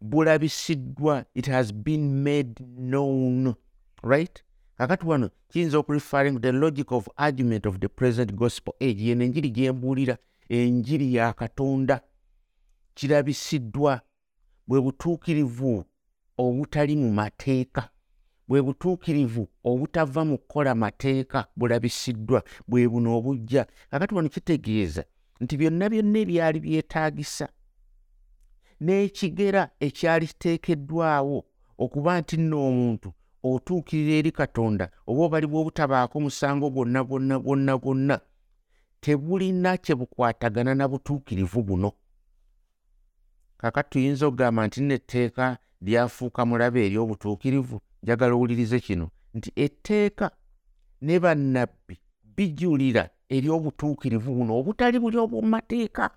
Bulabisiddwa 0.00 1.24
it 1.34 1.46
has 1.46 1.72
been 1.74 2.22
made 2.22 2.54
known 2.76 3.54
right? 4.02 4.42
Kakati 4.76 5.06
wano 5.06 5.30
kiyinza 5.48 5.78
okureferring 5.78 6.40
the 6.40 6.52
logic 6.52 6.92
of 6.92 7.08
argument 7.16 7.66
of 7.66 7.78
the 7.78 7.88
present 7.88 8.32
gospel 8.32 8.74
age 8.80 9.04
yeno 9.08 9.24
enjiri 9.24 9.50
gyembuulira 9.50 10.18
enjiri 10.48 11.14
ya 11.14 11.32
katonda. 11.32 12.00
Kirabisiddwa 12.94 14.00
bwe 14.66 14.80
butuukirivu 14.80 15.84
obutali 16.38 16.96
mu 16.96 17.12
mateeka 17.12 17.88
bwe 18.48 18.62
butuukirivu 18.62 19.48
obutava 19.64 20.24
mu 20.24 20.38
kukola 20.38 20.74
mateeka 20.74 21.46
bulabisiddwa 21.56 22.42
bwe 22.68 22.88
buno 22.88 23.16
obujja. 23.18 23.66
Kakati 23.90 24.14
wano 24.14 24.28
kitegeeza 24.28 25.04
nti 25.40 25.56
byonna 25.56 25.90
byonna 25.90 26.18
ebyali 26.18 26.58
byetaagisa 26.60 27.46
n'ekigera 28.80 29.62
ekyali 29.86 30.26
kiteekeddwawo 30.26 31.38
okuba 31.84 32.20
nti 32.20 32.36
nno 32.36 32.56
omuntu 32.68 33.08
otuukirira 33.48 34.14
eri 34.20 34.32
katonda 34.32 34.84
oba 35.08 35.22
obaliwo 35.26 35.56
obutabaako 35.60 36.16
musango 36.24 36.66
bwonna 36.74 37.00
bwonna 37.08 37.36
bwonna 37.44 37.72
bwonna 37.82 38.16
tebulina 39.00 39.76
kye 39.84 39.94
bukwatagana 39.94 40.74
na 40.74 40.88
butuukirivu 40.88 41.62
buno. 41.62 41.90
Kakati 43.60 43.90
tuyinza 43.90 44.26
okugamba 44.26 44.66
nti 44.66 44.80
netteeka 44.80 45.58
lyafuuka 45.80 46.46
mulabe 46.46 46.86
eri 46.86 46.98
obutuukirivu 46.98 47.80
njagala 48.02 48.34
owulirize 48.34 48.80
kino 48.80 49.10
nti 49.34 49.52
etteeka 49.56 50.30
ne 51.00 51.20
bannabbi 51.20 51.96
bijulira 52.36 53.08
eri 53.28 53.48
obutuukirivu 53.50 54.34
buno 54.34 54.58
obutali 54.58 54.98
buli 54.98 55.16
obwomumateeka. 55.18 56.10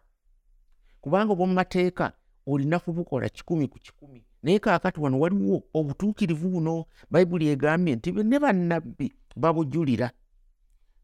Kubanga 1.01 1.33
obwomumateeka 1.33 2.11
olina 2.47 2.79
kubukola 2.79 3.29
kikumi 3.29 3.67
ku 3.67 3.79
kikumi. 3.79 4.23
Naye 4.43 4.59
kaakati 4.59 4.99
wano 4.99 5.19
waliwo 5.19 5.63
obutuukirivu 5.73 6.49
buno 6.49 6.85
bayibuli 7.11 7.47
egambye 7.47 7.95
nti 7.95 8.11
ne 8.11 8.39
bannabbi 8.39 9.13
babujulira. 9.35 10.11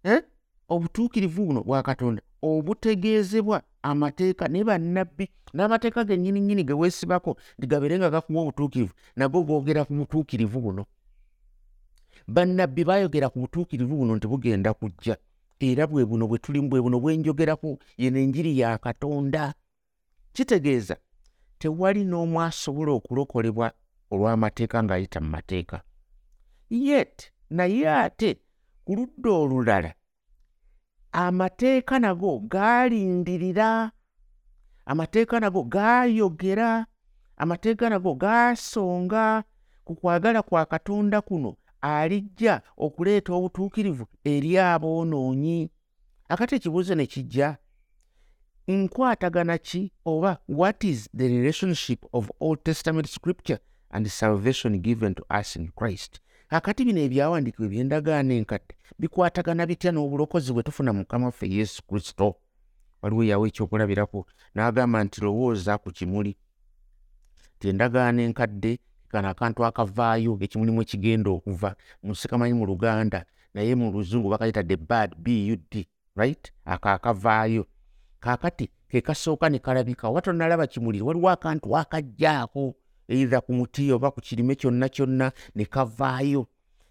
Eh? 0.03 0.21
obutuukirivu 0.69 1.45
buno 1.45 1.63
bwa 1.63 1.83
katonda 1.83 2.21
obutegeezebwa 2.41 3.61
amateeka 3.89 4.47
ne 4.47 4.63
bannabbi 4.67 5.25
n'amateeka 5.55 6.03
gennyini 6.07 6.39
nnyini 6.41 6.63
ge 6.67 6.73
weesibako 6.73 7.31
nti 7.57 7.65
gabeere 7.67 7.95
nga 7.97 8.09
gakuwa 8.13 8.41
obutuukirivu 8.41 8.93
nago 9.15 9.39
googera 9.47 9.85
ku 9.87 9.93
butuukirivu 9.99 10.59
buno 10.65 10.83
bannabbi 12.27 12.81
baayogera 12.89 13.29
ku 13.29 13.37
butuukirivu 13.39 13.95
buno 13.99 14.11
nti 14.15 14.27
bugenda 14.27 14.73
kujja 14.73 15.15
era 15.59 15.87
bwe 15.87 16.05
buno 16.05 16.27
bwe 16.27 16.37
tulimu 16.37 16.69
bwe 16.69 16.81
buno 16.81 16.99
bwenjogeraku 16.99 17.79
yeno 17.97 18.19
enjiri 18.19 18.59
ya 18.59 18.77
katonda. 18.77 19.53
Kitegeeza 20.33 20.97
tewali 21.59 22.03
n'omu 22.03 22.41
asobola 22.41 22.91
okulokolebwa 22.91 23.71
olw'amateeka 24.11 24.83
ng'ayita 24.83 25.19
mu 25.23 25.29
mateeka. 25.29 25.77
Yet 26.69 27.31
naye 27.49 27.87
ate 27.89 28.29
ku 28.85 28.95
ludda 28.95 29.31
olulala 29.31 29.91
amateeka 31.15 31.99
nago 31.99 32.39
gaalindirira 32.39 33.91
amateeka 34.85 35.39
nago 35.39 35.63
gaayogera 35.63 36.85
amateeka 37.37 37.89
nago 37.89 38.15
gaasonga 38.15 39.43
ku 39.85 39.95
kwagala 39.95 40.41
kwa 40.41 40.65
katonda 40.65 41.21
kuno 41.21 41.55
alijja 41.81 42.61
okuleeta 42.77 43.33
obutuukirivu 43.33 44.05
eri 44.23 44.57
aboonoonyi. 44.57 45.69
Akati 46.29 46.55
ekibuuzo 46.55 46.95
ne 46.95 47.05
kijja 47.05 47.57
nkwatagana 48.67 49.57
ki 49.57 49.91
oba 50.05 50.37
what 50.47 50.83
is 50.83 51.09
the 51.17 51.27
relationship 51.27 52.05
of 52.11 52.31
old 52.39 52.63
testament 52.63 53.07
scripture 53.07 53.59
and 53.89 54.07
salvation 54.07 54.79
given 54.79 55.15
to 55.15 55.23
us 55.39 55.55
in 55.55 55.71
christ 55.75 56.19
akati 56.55 56.85
bino 56.85 57.01
ebyawandiikibwa 57.01 57.67
ebyendagaano 57.67 58.33
enkadde 58.39 58.73
bikwatagana 58.99 59.63
bitya 59.69 59.91
n'obulokozi 59.91 60.49
bwe 60.53 60.63
tufuna 60.63 60.93
mukama 60.93 61.25
waffe 61.25 61.45
yesu 61.49 61.83
kristo? 61.87 62.35
Waliwo 63.01 63.23
yawo 63.23 63.47
ekyokulabirako 63.47 64.19
n'agamba 64.55 65.03
nti 65.03 65.21
lowooza 65.25 65.77
ku 65.77 65.89
kimuli. 65.97 66.31
Ti 67.59 67.65
endagaano 67.69 68.21
enkadde 68.21 68.71
kano 69.11 69.27
akantu 69.29 69.59
akavaayo 69.65 70.31
ekimulimu 70.45 70.81
ekigenda 70.81 71.29
okuva 71.37 71.69
musikamanyi 72.03 72.53
mu 72.59 72.65
luganda 72.71 73.19
naye 73.53 73.75
mu 73.75 73.91
luzungu 73.93 74.27
bakayita 74.29 74.63
the 74.63 74.77
bad 74.77 75.09
bud 75.15 75.85
right? 76.15 76.43
Ako 76.65 76.89
akavaayo. 76.89 77.63
Kaakati 78.19 78.69
ke 78.89 79.01
kasooka 79.01 79.49
ne 79.49 79.59
kalabika 79.59 80.07
oba 80.07 80.21
tonalaba 80.21 80.67
kimuli 80.67 81.01
waliwo 81.01 81.29
akantu 81.29 81.77
akajjaako 81.77 82.75
eitha 83.07 83.41
ku 83.41 83.53
muti 83.53 83.91
oba 83.91 84.11
ku 84.11 84.21
kirime 84.21 84.55
kyonna 84.55 84.89
kyonna 84.89 85.31
ne 85.55 85.65
kavaayo. 85.65 86.47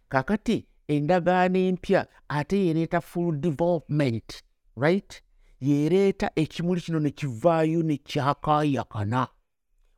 Kaakati 0.09 0.67
endagaano 0.89 1.59
empya 1.59 2.07
ate 2.29 2.67
yereeta 2.67 3.01
full 3.01 3.41
development 3.41 4.43
right? 4.77 5.23
Yereeta 5.61 6.31
ekimuli 6.37 6.81
kino 6.81 6.99
ne 7.01 7.11
kivaayo 7.11 7.83
ne 7.83 7.97
kyakaayakana. 7.97 9.29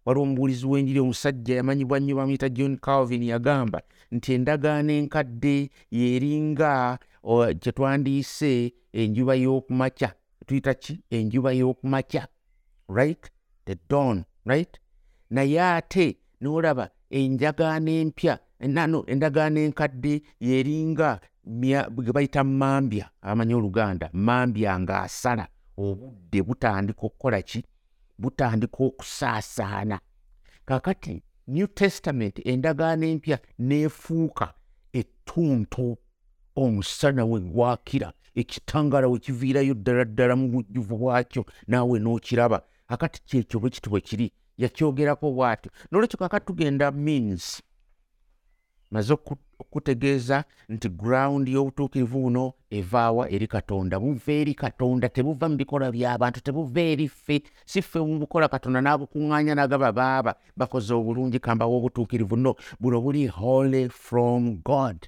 Waliwo 0.05 0.23
omubuulizi 0.23 0.67
w'enjiri 0.67 1.01
omusajja 1.01 1.57
yamanyibwa 1.57 2.01
nnyo 2.01 2.17
bamuyita 2.17 2.49
john 2.49 2.77
calvin 2.79 3.23
yagamba 3.23 3.83
nti 4.11 4.33
endagaano 4.33 4.93
enkadde 4.93 5.71
yeringa 5.91 6.99
kyetwandiise 7.61 8.73
enjuba 8.93 9.35
y'okumakya. 9.35 10.15
Tuyita 10.47 10.75
ki? 10.75 11.01
Enjuba 11.11 11.53
y'okumakya. 11.53 12.29
Right? 12.89 13.31
The 13.65 13.77
dawn 13.89 14.25
right 14.45 14.79
naye 15.31 15.61
ate 15.61 16.17
n'olaba 16.41 16.91
enjagaano 17.11 17.91
empya 17.91 18.39
nano 18.61 19.05
endagaano 19.07 19.61
enkadde 19.61 20.23
yeringa 20.41 21.21
ge 21.47 22.13
bayita 22.13 22.45
mambya 22.45 23.11
abamanyi 23.23 23.55
oluganda 23.55 24.11
mambya 24.13 24.79
ng'asala. 24.81 25.47
Obudde 25.79 26.43
butandika 26.43 27.03
okukola 27.07 27.43
ki? 27.43 27.65
Butandika 28.19 28.79
okusaasaana. 28.85 30.01
Kakati 30.65 31.23
new 31.47 31.67
testament 31.67 32.41
endagaano 32.47 33.07
empya 33.07 33.39
neefuuka 33.59 34.55
ettuntu. 34.93 35.99
Omusana 36.57 37.25
we 37.25 37.41
gwakira 37.41 38.13
ekitangala 38.35 39.09
we 39.09 39.19
kiviirayo 39.19 39.75
ddala 39.75 40.05
ddala 40.05 40.37
mu 40.37 40.49
bujjuvu 40.49 40.97
bwakyo 40.97 41.45
naawe 41.67 41.99
n'okiraba. 41.99 42.63
Akati 42.89 43.21
kyekyo 43.29 43.61
bwe 43.61 43.71
kiti 43.71 43.91
bwe 43.91 44.01
kiri 44.01 44.33
yakyogerako 44.59 45.27
bw'atyo 45.37 45.71
nolwekyo 45.91 46.19
kakati 46.19 46.47
tugenda 46.47 46.91
means 46.91 47.63
maze 48.91 49.13
okutegeeza 49.59 50.45
nti 50.69 50.89
gurawundi 50.89 51.53
y'obutuukirivu 51.53 52.19
buno 52.21 52.53
evaawa 52.71 53.25
eri 53.31 53.47
katonda 53.47 54.01
buva 54.01 54.33
eri 54.33 54.55
katonda 54.55 55.09
tebuva 55.09 55.49
mu 55.49 55.57
bikola 55.57 55.91
by'abantu 55.91 56.41
tebuva 56.41 56.81
eri 56.81 57.09
ffe 57.09 57.43
si 57.71 57.83
ffe 57.83 57.99
mubukola 57.99 58.49
katonda 58.49 58.81
n'abukuŋŋaanya 58.81 59.55
n'agaba 59.55 59.93
baaba 59.93 60.33
bakoze 60.57 60.95
obulungi 60.95 61.39
kambawo 61.39 61.77
obutuukirivu 61.77 62.37
no 62.37 62.53
buno 62.81 63.01
buli 63.05 63.27
holy 63.27 63.89
from 63.89 64.43
god 64.65 64.99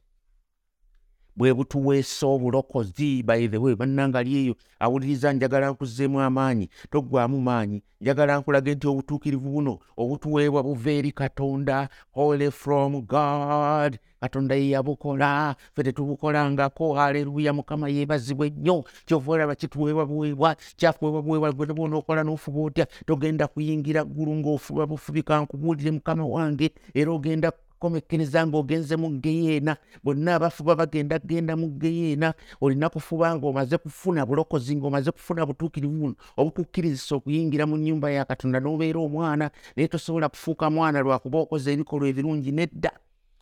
bwe 1.38 1.54
butuweesa 1.54 2.26
obulokozi 2.26 3.22
bayithe 3.22 3.58
bannangali 3.80 4.30
eyo 4.40 4.54
awuliriza 4.84 5.32
njagala 5.32 5.70
nkuzzeemu 5.70 6.20
amaanyi 6.20 6.66
toggwamu 6.90 7.38
maanyi 7.40 7.82
njagala 8.00 8.38
nkulage 8.38 8.74
nti 8.74 8.86
obutuukirivu 8.86 9.50
buno 9.50 9.78
obutuweebwa 9.96 10.62
buva 10.62 10.90
eri 10.90 11.12
katonda 11.12 11.88
holy 12.12 12.50
from 12.50 12.92
god. 13.02 13.98
Katonda 14.20 14.54
ye 14.54 14.70
yabukola 14.70 15.54
fe 15.74 15.82
tetubukolangako 15.82 16.94
haleluya 16.94 17.52
mukama 17.52 17.88
yeebazibwa 17.88 18.46
ennyo 18.46 18.84
kyova 19.06 19.32
olaba 19.32 19.54
kituweebwa 19.54 20.06
buweebwa 20.06 20.56
kyakuweebwa 20.76 21.22
buweebwa 21.22 21.74
bwona 21.74 21.96
okola 21.96 22.22
n'ofuba 22.24 22.60
otya? 22.60 22.86
Togenda 23.06 23.46
kuyingira 23.46 24.04
ggulu 24.04 24.34
ng'ofuba 24.34 24.86
bufubika 24.86 25.40
nkubuulire 25.40 25.90
mukama 25.90 26.26
wange 26.26 26.70
era 26.94 27.12
ogenda 27.12 27.52
komekereza 27.78 28.46
ng'ogenze 28.46 28.96
mu 28.96 29.08
geyeena 29.22 29.76
bonna 30.04 30.34
abafuba 30.34 30.76
bagenda 30.76 31.18
genda 31.18 31.56
mu 31.56 31.68
geyeena 31.78 32.34
olina 32.60 32.88
kufuba 32.88 33.34
ng'omaze 33.36 33.78
kufuna 33.78 34.26
bulokozi 34.26 34.76
ng'omaze 34.76 35.10
kufuna 35.10 35.46
butuukirivu 35.46 35.92
buno 35.92 36.14
obukukkiriza 36.36 37.16
okuyingira 37.16 37.66
mu 37.66 37.76
nnyumba 37.76 38.10
ya 38.10 38.24
katonda 38.24 38.60
n'obeera 38.60 39.00
omwana 39.00 39.50
naye 39.76 39.88
tosobola 39.88 40.28
kufuuka 40.28 40.70
mwana 40.70 41.00
lwakuba 41.00 41.38
okoze 41.38 41.72
ebikolwa 41.72 42.08
ebirungi 42.08 42.52
nedda 42.52 42.92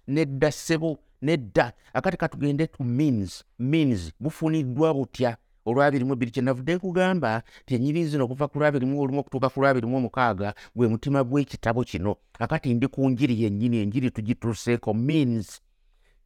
nedda 0.08 0.52
ssebo 0.52 0.98
nedda. 1.22 1.72
Akati 1.92 2.16
katugende 2.16 2.66
tu 2.66 2.84
means 2.84 3.44
means 3.58 4.12
bufuniddwa 4.20 4.94
butya 4.94 5.36
olwabirimu 5.66 6.12
ebiri 6.12 6.30
kyenavudde 6.30 6.74
nkugamba 6.76 7.42
ti 7.66 7.74
enyiri 7.74 8.06
zino 8.08 8.24
okuva 8.24 8.48
ku 8.48 8.58
lwabirimu 8.58 9.00
olumu 9.00 9.20
okutuuka 9.20 9.48
ku 9.52 9.60
lwabirimu 9.60 9.96
omukaaga 9.96 10.54
gwe 10.76 10.88
mutima 10.88 11.20
gw'ekitabo 11.24 11.82
kino. 11.84 12.16
Akati 12.38 12.74
ndi 12.74 12.86
ku 12.88 13.00
njiri 13.10 13.42
yennyini 13.42 13.76
enjiri 13.82 14.10
tugituuseeko 14.10 14.94
means 14.94 15.60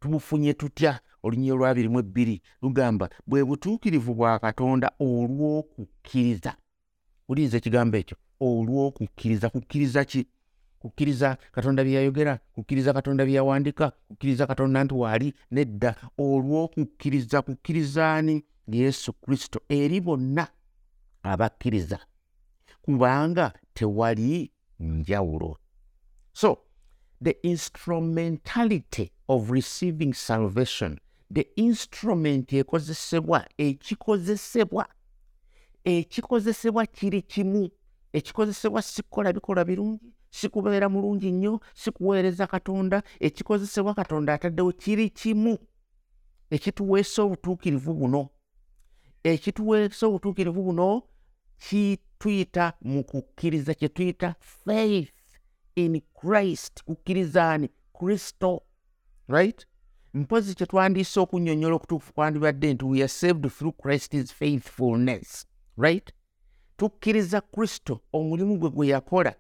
tubufunye 0.00 0.53
tutya 0.53 1.00
olunyiro 1.22 1.57
lwabirimu 1.57 1.98
ebbiri 1.98 2.37
lugamba 2.62 3.09
bwe 3.26 3.44
butuukirivu 3.44 4.14
bwa 4.14 4.38
katonda 4.38 4.88
olw'okukkiriza. 5.00 6.53
Uliiza 7.29 7.57
ekigambo 7.57 7.96
ekyo 7.96 8.16
olw'okukkiriza. 8.40 9.48
Kukkiriza 9.50 10.05
ki? 10.05 10.26
Kukkiriza 10.81 11.37
katonda 11.53 11.85
bye 11.85 11.94
yayogera? 11.94 12.38
Kukkiriza 12.55 12.92
katonda 12.92 13.24
bye 13.24 13.35
yawandika 13.35 13.92
kukkiriza 14.09 14.46
katonda 14.46 14.85
nti 14.85 14.94
waali 14.94 15.29
nedda? 15.50 15.94
Olw'okukkiriza 16.18 17.42
kukkirizaani 17.42 18.44
yesu 18.74 19.12
kristo 19.12 19.61
eri 19.68 20.00
bonna 20.00 20.48
abakkiriza 21.22 21.98
kubanga 22.83 23.52
tewali 23.74 24.52
njawulo. 24.80 25.59
So 26.33 26.59
the 27.22 27.30
instrumentality 27.42 29.12
of 29.28 29.50
receiving 29.50 30.12
salvation 30.14 30.98
the 31.35 31.46
instrument 31.56 32.52
ekozesebwa 32.52 33.46
ekikozesebwa 33.59 34.88
ekikozesebwa 35.85 36.87
kiri 36.87 37.22
kimu. 37.22 37.70
Ekikozesebwa 38.12 38.83
sikukola 38.83 39.33
bikola 39.33 39.64
birungi 39.64 40.12
sikubeera 40.30 40.88
mulungi 40.88 41.33
nnyo 41.33 41.61
sikuweereza 41.74 42.46
katonda. 42.46 43.02
Ekikozesebwa 43.20 43.94
katonda 43.94 44.35
ataddewo 44.35 44.72
kiri 44.72 45.11
kimu. 45.11 45.59
Ekituweesa 46.50 47.22
obutuukirivu 47.22 47.94
buno 47.94 48.28
ekituweesa 49.24 50.06
obutuukirivu 50.06 50.62
buno 50.62 51.02
kituyita 51.59 52.72
mu 52.80 53.04
kukkiriza 53.04 53.74
kye 53.74 53.88
tuyita 53.88 54.35
faith 54.40 55.12
in 55.76 56.00
christ 56.20 56.85
kukkirizaani 56.85 57.68
kristo 57.98 58.62
right? 59.28 59.66
Mpozi 60.14 60.54
kye 60.54 60.66
twandiise 60.66 61.20
okunnyonnyola 61.20 61.74
okutuufu 61.76 62.12
kwandibadde 62.12 62.74
nti 62.74 62.85
we 62.85 62.98
are 62.98 63.09
saved 63.09 63.50
through 63.50 63.76
christ's 63.83 64.33
faithfulness 64.33 65.46
right? 65.76 66.12
Tukkiriza 66.76 67.40
kristo 67.40 68.00
omulimu 68.12 68.59
gwe 68.59 68.70
gwe 68.70 68.88
yakola 68.88 69.35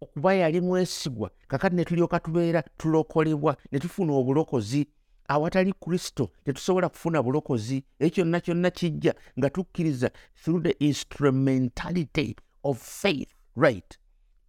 okuba 0.00 0.34
yali 0.34 0.60
mwesigwa 0.60 1.30
kakati 1.48 1.76
ne 1.76 1.84
tulyoka 1.84 2.20
tubeera 2.20 2.62
tulokolebwa 2.62 3.56
ne 3.72 3.78
tufuna 3.78 4.12
obulokozi 4.12 4.88
awatali 5.28 5.72
kristo 5.72 6.30
tetusobola 6.44 6.88
kufuna 6.88 7.22
bulokozi 7.22 7.84
ekyo 7.98 8.10
kyonna 8.24 8.40
kyonna 8.40 8.70
kijja 8.70 9.14
nga 9.38 9.50
tukkiriza 9.50 10.10
through 10.44 10.62
the 10.62 10.70
instrumentality 10.78 12.36
of 12.62 12.78
faith 12.78 13.34
right 13.56 13.98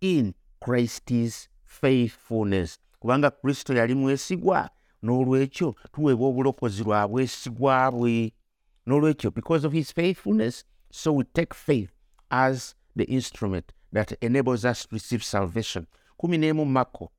in 0.02 0.34
christ's 0.60 1.50
faithfulness. 1.66 2.80
Kubanga 3.00 3.32
kristo 3.32 3.74
yali 3.74 3.96
mwesigwa 3.96 4.70
n'olwekyo 5.04 5.76
tuweebwa 5.92 6.28
obulokozi 6.28 6.84
lwa 6.84 7.08
bwesigwa 7.08 7.92
bwe. 7.92 8.34
N'olwekyo 8.88 9.32
because 9.32 9.68
of 9.68 9.74
his 9.74 9.94
faithfulness 9.94 10.66
so 10.92 11.16
we 11.16 11.24
take 11.24 11.54
faith 11.54 11.90
as 12.30 12.76
the 12.98 13.04
instrument 13.04 13.72
that 13.94 14.18
enables 14.22 14.66
us 14.66 14.88
to 14.88 14.96
receive 14.96 15.24
salvation. 15.24 15.86
Kumi 16.18 16.38
n'emu 16.38 16.66
makko 16.66 17.12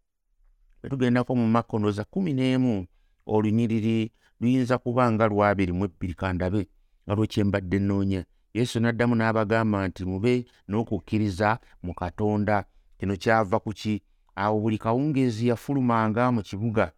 bwetugendako 0.82 1.34
mu 1.36 1.46
makko 1.48 1.78
ndooza 1.78 2.04
kumi 2.04 2.32
n'emu 2.32 2.86
olunyiriri 3.26 4.12
luyinza 4.40 4.78
kuba 4.78 5.12
nga 5.12 5.26
lwabiri 5.26 5.72
mu 5.72 5.84
ebbiri 5.84 6.14
kandabe 6.14 6.68
nga 7.04 7.14
lwekyembadde 7.14 7.78
nnoonya. 7.78 8.24
Yesu 8.54 8.80
n'addamu 8.80 9.14
n'abagamba 9.16 9.88
nti 9.88 10.04
mube 10.04 10.46
n'okukkiriza 10.68 11.58
mu 11.82 11.92
katonda. 11.94 12.64
Kino 12.98 13.16
kyava 13.16 13.58
ku 13.60 13.70
ki? 13.72 14.02
Awo 14.37 14.60
buli 14.60 14.78
kawungeezi 14.78 15.48
yafulumanga 15.48 16.32
mu 16.34 16.42
kibuga 16.42 16.92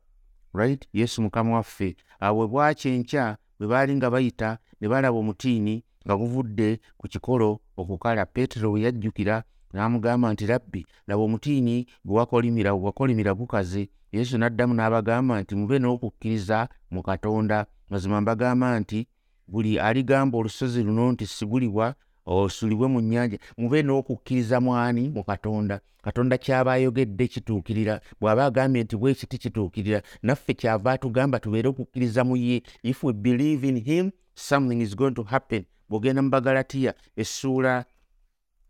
right? 0.56 0.88
Yesu 0.92 1.22
mukama 1.22 1.54
waffe. 1.54 1.96
Awo 2.20 2.36
bwe 2.36 2.46
bwakyenkya 2.48 3.36
bwe 3.58 3.68
baali 3.68 3.96
nga 3.96 4.10
bayita 4.10 4.58
ne 4.80 4.88
balaba 4.88 5.18
omutiini 5.18 5.84
nga 6.06 6.16
guvudde 6.16 6.80
ku 6.96 7.08
kikolo 7.08 7.60
okukala. 7.76 8.26
Peetero 8.26 8.70
bwe 8.70 8.80
yajjukira 8.80 9.44
n'amugamba 9.76 10.32
nti 10.32 10.46
labbi 10.46 10.86
laba 11.06 11.22
omutiini 11.22 11.86
gwe 12.04 12.18
wakolimira 12.18 12.74
wakolimira 12.74 13.34
gukaze 13.34 13.88
yesu 14.12 14.38
n'addamu 14.38 14.74
n'abagamba 14.74 15.40
nti 15.42 15.54
mube 15.54 15.78
n'okukkiriza 15.78 16.68
mu 16.90 17.02
katonda. 17.02 17.66
Mazima 17.90 18.20
mbagamba 18.20 18.80
nti 18.80 19.06
buli 19.48 19.78
aligamba 19.78 20.38
olusozi 20.38 20.82
luno 20.82 21.12
nti 21.12 21.26
sigulibwa 21.26 21.94
osulibwe 22.26 22.86
mu 22.88 23.00
nnyanja. 23.00 23.38
Mube 23.58 23.82
n'okukkiriza 23.82 24.60
mwani 24.60 25.08
mu 25.08 25.24
katonda. 25.24 25.80
Katonda 26.02 26.38
kyaba 26.38 26.72
ayogedde 26.72 27.26
kituukirira. 27.28 28.00
Bw'aba 28.20 28.44
agambye 28.44 28.82
nti 28.84 28.96
bwe 28.96 29.14
kiti 29.14 29.38
kituukirira 29.38 30.02
naffe 30.22 30.54
kyava 30.54 30.92
atugamba 30.92 31.40
tubeere 31.40 31.68
okukkiriza 31.68 32.24
mu 32.24 32.36
ye. 32.36 32.62
If 32.82 33.04
we 33.04 33.12
believe 33.12 33.68
in 33.68 33.76
him 33.76 34.10
something 34.34 34.80
is 34.80 34.96
going 34.96 35.14
to 35.14 35.22
happen. 35.22 35.64
Bw'ogenda 35.88 36.22
mu 36.22 36.30
bagalatiya 36.30 36.94
essuula 37.16 37.84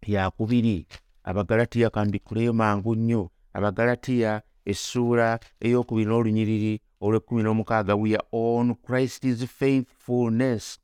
yakubiri 0.07 0.87
abagalatiya 1.25 1.91
kandikuleyo 1.91 2.53
mangu 2.53 2.95
nnyo. 2.95 3.31
Abagalatiya 3.53 4.43
essuula 4.65 5.39
ey'okubiri 5.61 6.07
n'olunyiriri 6.09 6.81
olw'ekkumi 7.01 7.43
n'omukaaga 7.43 7.95
we 7.97 8.15
are 8.15 8.27
on 8.33 8.75
christ's 8.75 9.45
faithfulness. 9.47 10.79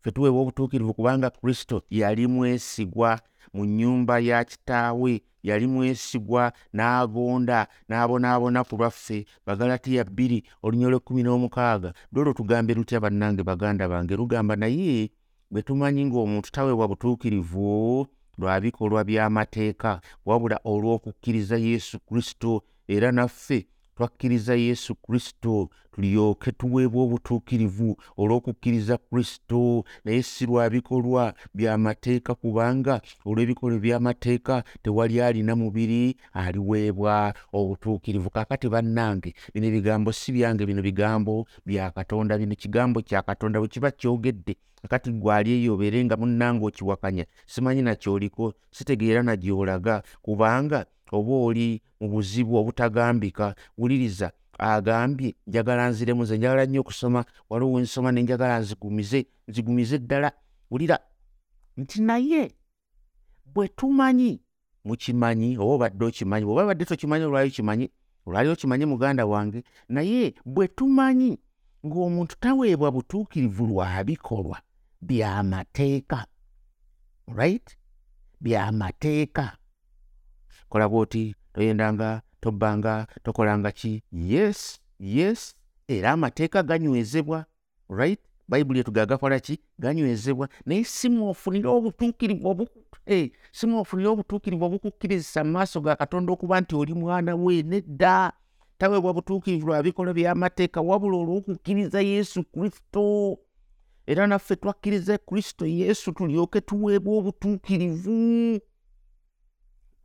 Ffe 0.00 0.10
tuweebwa 0.10 0.40
obutuukirivu 0.40 0.94
kubanga 0.94 1.30
kristo 1.30 1.82
yali 1.90 2.26
mwesigwa 2.26 3.20
mu 3.54 3.64
nnyumba 3.64 4.18
ya 4.18 4.44
kitaawe 4.44 5.22
yali 5.42 5.66
mwesigwa 5.66 6.52
n'agonda 6.72 7.66
n'abonaabona 7.88 8.64
ku 8.64 8.76
lwaffe. 8.76 9.26
Bagalatiya 9.46 10.04
bbiri 10.04 10.44
olunya 10.62 10.86
olw'ekkumi 10.86 11.22
n'omukaaga. 11.22 11.92
Lwolwo 12.12 12.32
tugambe 12.32 12.74
lutya 12.74 13.00
bannange 13.00 13.42
baganda 13.42 13.88
bange? 13.88 14.16
Lugamba 14.16 14.56
naye 14.56 15.10
bwe 15.50 15.62
tumanyi 15.62 16.04
ng'omuntu 16.04 16.50
taweebwa 16.52 16.88
butuukirivu 16.88 18.06
lwa 18.38 18.60
bikolwa 18.60 19.04
by'amateeka 19.04 20.00
wabula 20.26 20.58
olw'okukkiriza 20.64 21.56
yesu 21.56 22.00
kristo 22.00 22.62
era 22.88 23.12
naffe 23.12 23.66
twakkiriza 23.98 24.54
yesu 24.54 24.94
kristo 24.94 25.68
tulyoke 25.92 26.52
tuweebwa 26.52 27.02
obutuukirivu 27.02 27.96
olw'okukkiriza 28.16 28.98
kristo. 28.98 29.84
Naye 30.04 30.22
si 30.22 30.46
lwa 30.46 30.70
bikolwa 30.70 31.34
by'amateeka 31.54 32.34
kubanga 32.34 33.00
olw'ebikolwa 33.26 33.78
by'amateeka 33.78 34.62
tewali 34.82 35.20
alina 35.20 35.56
mubiri 35.56 36.16
aliweebwa 36.32 37.34
obutuukirivu. 37.52 38.30
Kakati 38.30 38.68
bannange 38.68 39.34
bino 39.54 39.66
ebigambo 39.66 40.12
si 40.12 40.32
byange 40.32 40.66
bino 40.66 40.82
bigambo 40.82 41.46
bya 41.66 41.90
katonda 41.90 42.38
bino 42.38 42.54
kigambo 42.54 43.02
kya 43.02 43.22
katonda 43.22 43.58
bwe 43.58 43.68
kiba 43.68 43.90
kyogedde. 43.90 44.56
Kakati 44.82 45.10
gwali 45.10 45.50
eyo 45.52 45.74
obeere 45.74 46.04
nga 46.04 46.16
munnange 46.16 46.64
okiwakanya 46.66 47.24
simanyi 47.46 47.82
nakyoliko 47.82 48.54
sitegeera 48.70 49.22
nagyolaga 49.22 50.02
kubanga 50.22 50.86
oba 51.12 51.32
oli 51.32 51.82
mu 52.00 52.08
buzibu 52.08 52.56
obutagambika 52.56 53.54
wuliriza 53.78 54.32
agambye 54.58 55.34
njagala 55.46 55.88
nziremu 55.88 56.22
nze 56.22 56.38
njagala 56.38 56.66
nnyo 56.66 56.80
okusoma 56.80 57.24
waliwo 57.50 57.72
wensoma 57.72 58.12
ne 58.12 58.22
njagala 58.22 58.58
nzigumize 58.58 59.26
nzigumize 59.48 59.98
ddala. 59.98 60.32
Wulira 60.70 60.98
nti 61.76 62.02
naye 62.02 62.52
bwe 63.54 63.68
tumanyi 63.68 64.40
mukimanyi 64.84 65.58
oba 65.58 65.72
obadde 65.74 66.04
okimanyi 66.04 66.44
bweoba 66.44 66.66
badde 66.66 66.84
tokimanyi 66.84 67.24
olwali 67.24 67.50
kimanyi 67.50 67.90
olwali 68.26 68.48
okimanyi 68.48 68.86
muganda 68.86 69.26
wange 69.26 69.64
naye 69.88 70.34
bwe 70.44 70.68
tumanyi 70.68 71.38
ng'omuntu 71.86 72.36
taweebwa 72.40 72.92
butuukirivu 72.92 73.66
lwa 73.66 74.04
bikolwa 74.04 74.58
by'amateeka 75.00 76.26
right? 77.26 77.76
By'amateeka 78.40 79.56
kola 80.68 80.88
bwoti 80.88 81.34
toyendanga 81.54 82.22
tobbanga 82.40 83.06
tokolanga 83.22 83.72
ki? 83.72 84.02
Yes 84.12 84.80
yes. 84.98 85.54
Era 85.88 86.12
amateeka 86.12 86.62
ganywezebwa 86.62 87.44
right? 87.88 88.20
Bayibuli 88.48 88.80
etuga 88.80 89.06
gakola 89.06 89.40
ki? 89.40 89.58
Ganywezebwa. 89.78 90.48
Naye 90.66 90.84
simwofunire 90.84 91.68
obutuukirivu 91.68 92.48
obu 92.48 92.68
hey, 93.06 93.30
simwofunire 93.52 94.08
obutuukirivu 94.08 94.64
obukukkirizisa 94.64 95.44
mu 95.44 95.52
maaso 95.52 95.80
ga 95.80 95.96
katonda 95.96 96.32
okuba 96.32 96.60
nti 96.60 96.76
oli 96.76 96.94
mwana 96.94 97.36
we 97.36 97.62
nedda 97.62 98.32
taweebwa 98.78 99.14
butuukirivu 99.14 99.66
lwa 99.66 99.82
bikolwa 99.82 100.14
by'amateeka 100.14 100.80
wabula 100.80 101.16
olw'okukkiriza 101.16 102.00
yesu 102.00 102.44
kristo. 102.44 103.38
Era 104.06 104.26
naffe 104.26 104.56
twakkiriza 104.56 105.18
kristo 105.18 105.66
yesu 105.66 106.12
tulyoke 106.12 106.60
tuweebwa 106.60 107.18
obutuukirivu 107.18 108.60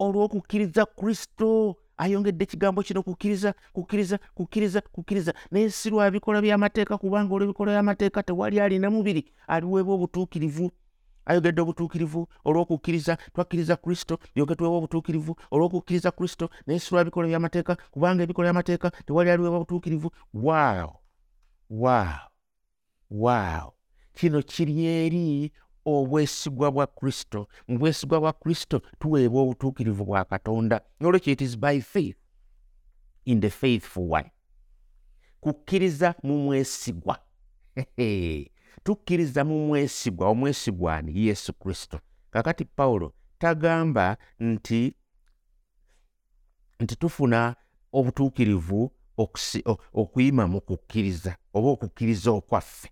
olw'okukkiriza 0.06 0.86
kristo. 0.86 1.76
Ayongedde 1.98 2.44
ekigambo 2.44 2.82
kino 2.84 3.04
kukkiriza 3.04 3.54
kukkiriza 3.74 4.18
kukkiriza 4.36 4.82
kukkiriza. 4.82 5.34
Naye 5.52 5.70
si 5.70 5.90
lwa 5.90 6.12
bikolwa 6.12 6.42
by'amateeka 6.42 6.98
kubanga 6.98 7.34
olw'ebikolwa 7.36 7.74
by'amateeka 7.74 8.24
tewali 8.24 8.60
alina 8.60 8.90
mubiri 8.90 9.26
aliweebwa 9.48 9.94
obutuukirivu. 9.96 10.72
Ayogedde 11.26 11.62
obutuukirivu 11.62 12.28
olw'okukkiriza 12.46 13.18
twakkiriza 13.34 13.76
kristo 13.78 14.18
lyoke 14.36 14.56
tuweebwa 14.56 14.78
obutuukirivu 14.78 15.36
olw'okukkiriza 15.52 16.12
kristo. 16.12 16.50
Naye 16.68 16.80
si 16.80 16.90
lwa 16.96 17.04
bikolwa 17.06 17.30
by'amateeka 17.30 17.76
kubanga 17.94 18.24
ebikolwa 18.24 18.50
by'amateeka 18.52 18.92
tewali 19.06 19.30
aliweebwa 19.30 19.58
obutuukirivu. 19.60 20.12
Waawo 20.34 21.00
waawo 21.70 22.30
waawo 23.12 23.74
kino 24.14 24.42
kiri 24.42 24.86
eri 24.86 25.52
obwesigwa 25.86 26.72
bwa 26.72 26.88
kristo 26.88 27.48
mu 27.68 27.78
bwesigwa 27.80 28.20
bwa 28.20 28.34
kristo 28.34 28.82
tuweebwa 29.00 29.42
obutuukirivu 29.42 30.06
bwa 30.06 30.26
katonda. 30.26 30.82
Nolwekyo 31.00 31.34
it 31.34 31.42
is 31.42 31.58
by 31.58 31.82
faith 31.82 32.18
in 33.26 33.42
the 33.42 33.50
faithful 33.50 34.12
one. 34.12 34.32
Kukkiriza 35.42 36.16
mu 36.24 36.38
mwesigwa. 36.38 37.20
Tukkiriza 38.84 39.44
mu 39.44 39.68
mwesigwa. 39.68 40.30
Omwesigwa 40.30 40.96
ani? 40.96 41.26
Yesu 41.26 41.54
kristo. 41.54 42.00
Kakati 42.32 42.66
pawulo 42.66 43.14
tagamba 43.38 44.18
nti 44.40 44.96
nti 46.80 46.96
tufuna 46.96 47.56
obutuukirivu 47.94 48.92
okuyima 49.94 50.48
mu 50.48 50.62
kukkiriza 50.62 51.38
oba 51.54 51.68
okukkiriza 51.70 52.32
okwaffe. 52.32 52.90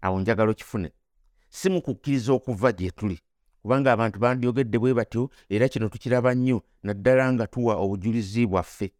Awo 0.00 0.20
njagala 0.20 0.50
okifune 0.50 0.92
si 1.52 1.70
mu 1.70 1.80
kukkiriza 1.82 2.32
okuva 2.32 2.72
gye 2.72 2.90
tuli. 2.90 3.18
Kubanga 3.62 3.92
abantu 3.92 4.18
bandyogedde 4.18 4.78
bwe 4.78 4.94
batyo 4.94 5.30
era 5.48 5.68
kino 5.68 5.88
tukiraba 5.88 6.34
nnyo 6.34 6.62
naddala 6.82 7.32
nga 7.32 7.46
tuwa 7.46 7.76
obujulizi 7.76 8.46
bwaffe. 8.46 8.92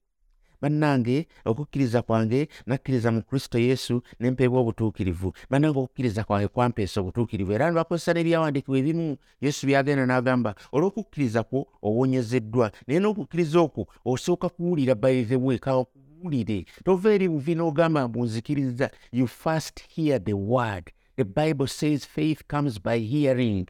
Bannange 0.60 1.26
okukkiriza 1.44 2.02
kwange 2.02 2.48
nakkiriza 2.66 3.10
mu 3.12 3.22
kristo 3.22 3.58
yesu 3.58 4.02
nempeebwa 4.20 4.60
obutuukirivu. 4.60 5.32
Bannange 5.50 5.78
okukkiriza 5.78 6.24
kwange 6.24 6.48
kwampeesa 6.48 7.00
obutuukirivu. 7.00 7.52
Era 7.52 7.70
nibakozesa 7.70 8.12
n'ebyawandiikibwa 8.12 8.78
ebimu 8.78 9.16
yesu 9.40 9.66
byagenda 9.66 10.04
n'agamba 10.06 10.54
olw'okukkiriza 10.74 11.42
kwo 11.48 11.60
owonyezeddwa 11.82 12.66
naye 12.86 13.00
n'okukkiriza 13.00 13.58
okwo 13.66 13.82
osooka 14.04 14.48
kuwulira 14.54 14.94
kawa 15.64 15.84
kuwulire 15.90 16.66
tova 16.84 17.08
eri 17.14 17.28
buvi 17.28 17.54
n'ogamba 17.54 18.08
mbunzikiriza 18.08 18.90
you 19.12 19.26
first 19.26 19.76
hear 19.94 20.22
the 20.24 20.32
word 20.32 20.86
the 21.16 21.24
bible 21.24 21.66
says 21.66 22.04
faith 22.04 22.42
comes 22.48 22.78
by 22.78 22.98
hearing. 22.98 23.66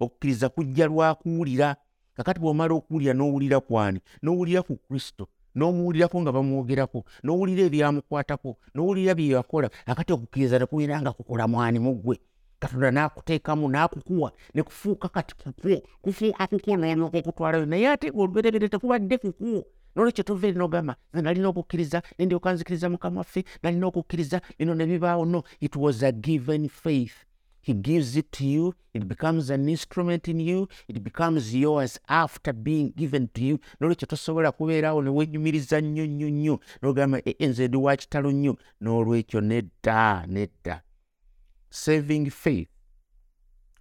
Okukkiriza 0.00 0.48
kujja 0.48 0.86
lwakuwulira 0.86 1.76
kakati 2.14 2.40
bw'omala 2.40 2.74
okuwulira 2.74 3.12
n'owulira 3.14 3.60
kwani? 3.60 4.00
N'owulira 4.22 4.62
ku 4.62 4.76
kristo? 4.76 5.28
N'omuwulirako 5.56 6.20
nga 6.20 6.32
bamwogerako? 6.32 7.04
N'owulira 7.24 7.62
ebyamukwatako? 7.68 8.56
N'owulira 8.74 9.14
bye 9.14 9.32
yakola? 9.36 9.70
Akati 9.86 10.12
okukkiriza 10.12 10.58
nekubeera 10.58 11.00
nga 11.00 11.12
kukola 11.12 11.48
mwani 11.48 11.78
muggwe 11.78 12.16
katonda 12.60 12.90
n'akuteekamu 12.90 13.68
n'akukuwa 13.68 14.32
ne 14.54 14.62
kufuuka 14.62 15.08
kati 15.08 15.34
kukwo 15.34 15.82
kufuuka 16.02 16.46
kukwo 16.46 16.76
n'olyoka 16.76 17.18
okutwalayo 17.18 17.66
naye 17.66 17.88
ate 17.88 18.08
ng'olubereberye 18.10 18.68
tekubadde 18.68 19.16
kukwo 19.18 19.64
nolwekyo 19.96 20.24
tova 20.24 20.46
eri 20.46 20.58
n'ogamba 20.58 20.96
nze 21.12 21.22
nalina 21.22 21.48
okukkiriza 21.48 22.02
ne 22.18 22.26
ndyoka 22.26 22.52
nzikiriza 22.52 22.90
mukama 22.90 23.18
waffe 23.20 23.44
nalina 23.62 23.86
okukkiriza 23.86 24.40
bino 24.58 24.74
ne 24.74 24.86
bibaawo 24.86 25.24
no. 25.24 25.42
It 25.60 25.76
was 25.76 26.02
a 26.02 26.12
given 26.12 26.68
faith. 26.68 27.24
He 27.62 27.74
gives 27.74 28.16
it 28.16 28.30
to 28.30 28.44
you 28.44 28.74
it 28.94 29.08
becomes 29.08 29.50
an 29.50 29.68
instrument 29.68 30.28
in 30.28 30.40
you 30.40 30.68
it 30.88 31.02
becomes 31.02 31.54
yours 31.54 31.98
after 32.08 32.52
being 32.52 32.92
given 32.96 33.28
to 33.28 33.40
you. 33.40 33.58
Nolwekyo 33.80 34.06
tosobola 34.06 34.52
kubeerawo 34.52 35.02
neweenyumiriza 35.02 35.80
nnyo 35.80 36.06
nnyo 36.06 36.30
nnyo 36.30 36.60
nogamba 36.82 37.22
ee 37.26 37.46
nze 37.46 37.68
ndi 37.68 37.76
wa 37.76 37.96
kitalo 37.96 38.32
nnyo. 38.32 38.56
N'olwekyo 38.80 39.40
nedda 39.40 40.26
nedda 40.26 40.82
saving 41.70 42.30
faith. 42.30 42.68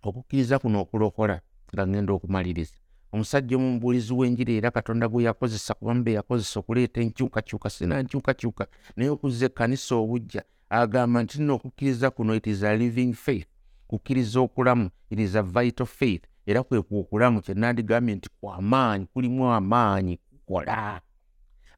Okukkiriza 0.04 0.60
kuno 0.60 0.82
okulokola 0.82 1.42
nga 1.74 1.88
ngenda 1.88 2.14
okumaliriza 2.14 2.85
omusajja 3.16 3.56
omumubuulizi 3.58 4.14
w'enjiri 4.14 4.58
era 4.58 4.72
katonda 4.72 5.08
gwe 5.08 5.24
yakozesa 5.24 5.74
kubambe 5.74 6.12
yakozesa 6.14 6.60
okuleeta 6.60 7.02
enkyukakyuka 7.02 7.70
sina 7.70 8.04
nkyukakyuka 8.04 8.68
naye 8.96 9.10
okuzza 9.10 9.46
ekkanisa 9.46 9.96
obujja 9.96 10.44
agamba 10.70 11.24
nti 11.24 11.42
nno 11.42 11.56
okukkiriza 11.56 12.12
kuno 12.12 12.36
it 12.36 12.48
is 12.48 12.64
a 12.64 12.76
living 12.76 13.14
faith. 13.14 13.48
Kukkiriza 13.88 14.40
okulamu 14.40 14.90
it 15.10 15.20
is 15.20 15.36
a 15.36 15.44
vital 15.44 15.86
faith. 15.86 16.24
Era 16.46 16.64
kweku 16.64 17.00
okulamu 17.00 17.42
kyenandigambye 17.42 18.16
nti 18.16 18.30
kwamaanyi 18.42 19.06
kulimu 19.06 19.52
amaanyi 19.52 20.18
kukola. 20.18 21.02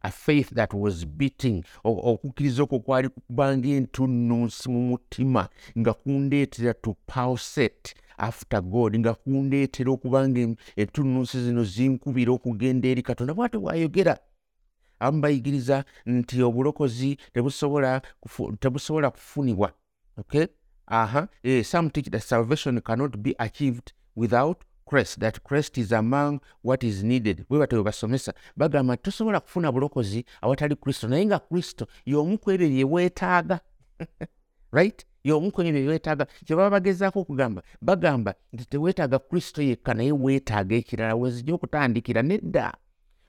A 0.02 0.12
faith 0.12 0.54
that 0.54 0.74
was 0.74 1.08
beating. 1.08 1.64
Okukkiriza 1.84 2.64
okwo 2.64 2.80
kwali 2.80 3.10
kukubanga 3.10 3.68
entunnunsi 3.68 4.70
mu 4.70 4.82
mutima 4.82 5.50
nga 5.78 5.94
kundeetera 5.94 6.74
to 6.74 6.96
pauset 7.06 7.96
after 8.18 8.62
god 8.62 8.98
nga 9.00 9.14
kundeetera 9.14 9.92
okubanga 9.92 10.56
entunnunsi 10.76 11.44
zino 11.44 11.64
zinkubira 11.64 12.32
okugenda 12.32 12.88
eri 12.88 13.02
katonda. 13.02 13.34
Bwate 13.34 13.58
bwayogera 13.58 14.18
abamu 15.00 15.22
bayigiriza 15.22 15.86
nti 16.06 16.42
obulokozi 16.42 17.18
tebusobola 18.60 19.12
kufunibwa. 19.12 19.72
Okay? 20.18 20.48
Aha. 20.88 21.28
Eh, 21.44 21.64
some 21.66 21.90
teach 21.90 22.10
that 22.10 22.24
salvation 22.24 22.82
cannot 22.82 23.18
be 23.18 23.36
achieved 23.40 23.94
without 24.16 24.64
christ 24.86 25.20
that 25.20 25.44
christ 25.44 25.78
is 25.78 25.92
among 25.92 26.40
what 26.64 26.84
is 26.84 27.04
needed. 27.04 27.46
Bwe 27.50 27.60
batyo 27.60 27.84
basomesa 27.84 28.34
bagamba 28.56 28.98
tosobola 28.98 29.40
kufuna 29.40 29.72
bulokozi 29.72 30.26
awatali 30.42 30.76
kristo 30.76 31.08
naye 31.08 31.26
nga 31.26 31.40
kristo 31.40 31.88
y'omuku 32.06 32.52
ebyo 32.52 32.70
byeweetaaga 32.70 33.60
right 34.78 35.06
y'omuku 35.28 35.62
ebyo 35.62 35.74
byeweetaaga 35.74 36.26
kyebaba 36.46 36.70
bagezaako 36.70 37.20
okugamba 37.20 37.62
bagamba 37.82 38.32
nti 38.54 38.66
teweetaaga 38.66 39.20
kristo 39.20 39.62
yekka 39.62 39.94
naye 39.94 40.12
weetaaga 40.12 40.76
ekirala 40.76 41.16
wezijja 41.16 41.54
okutandikira 41.54 42.22
nedda. 42.22 42.74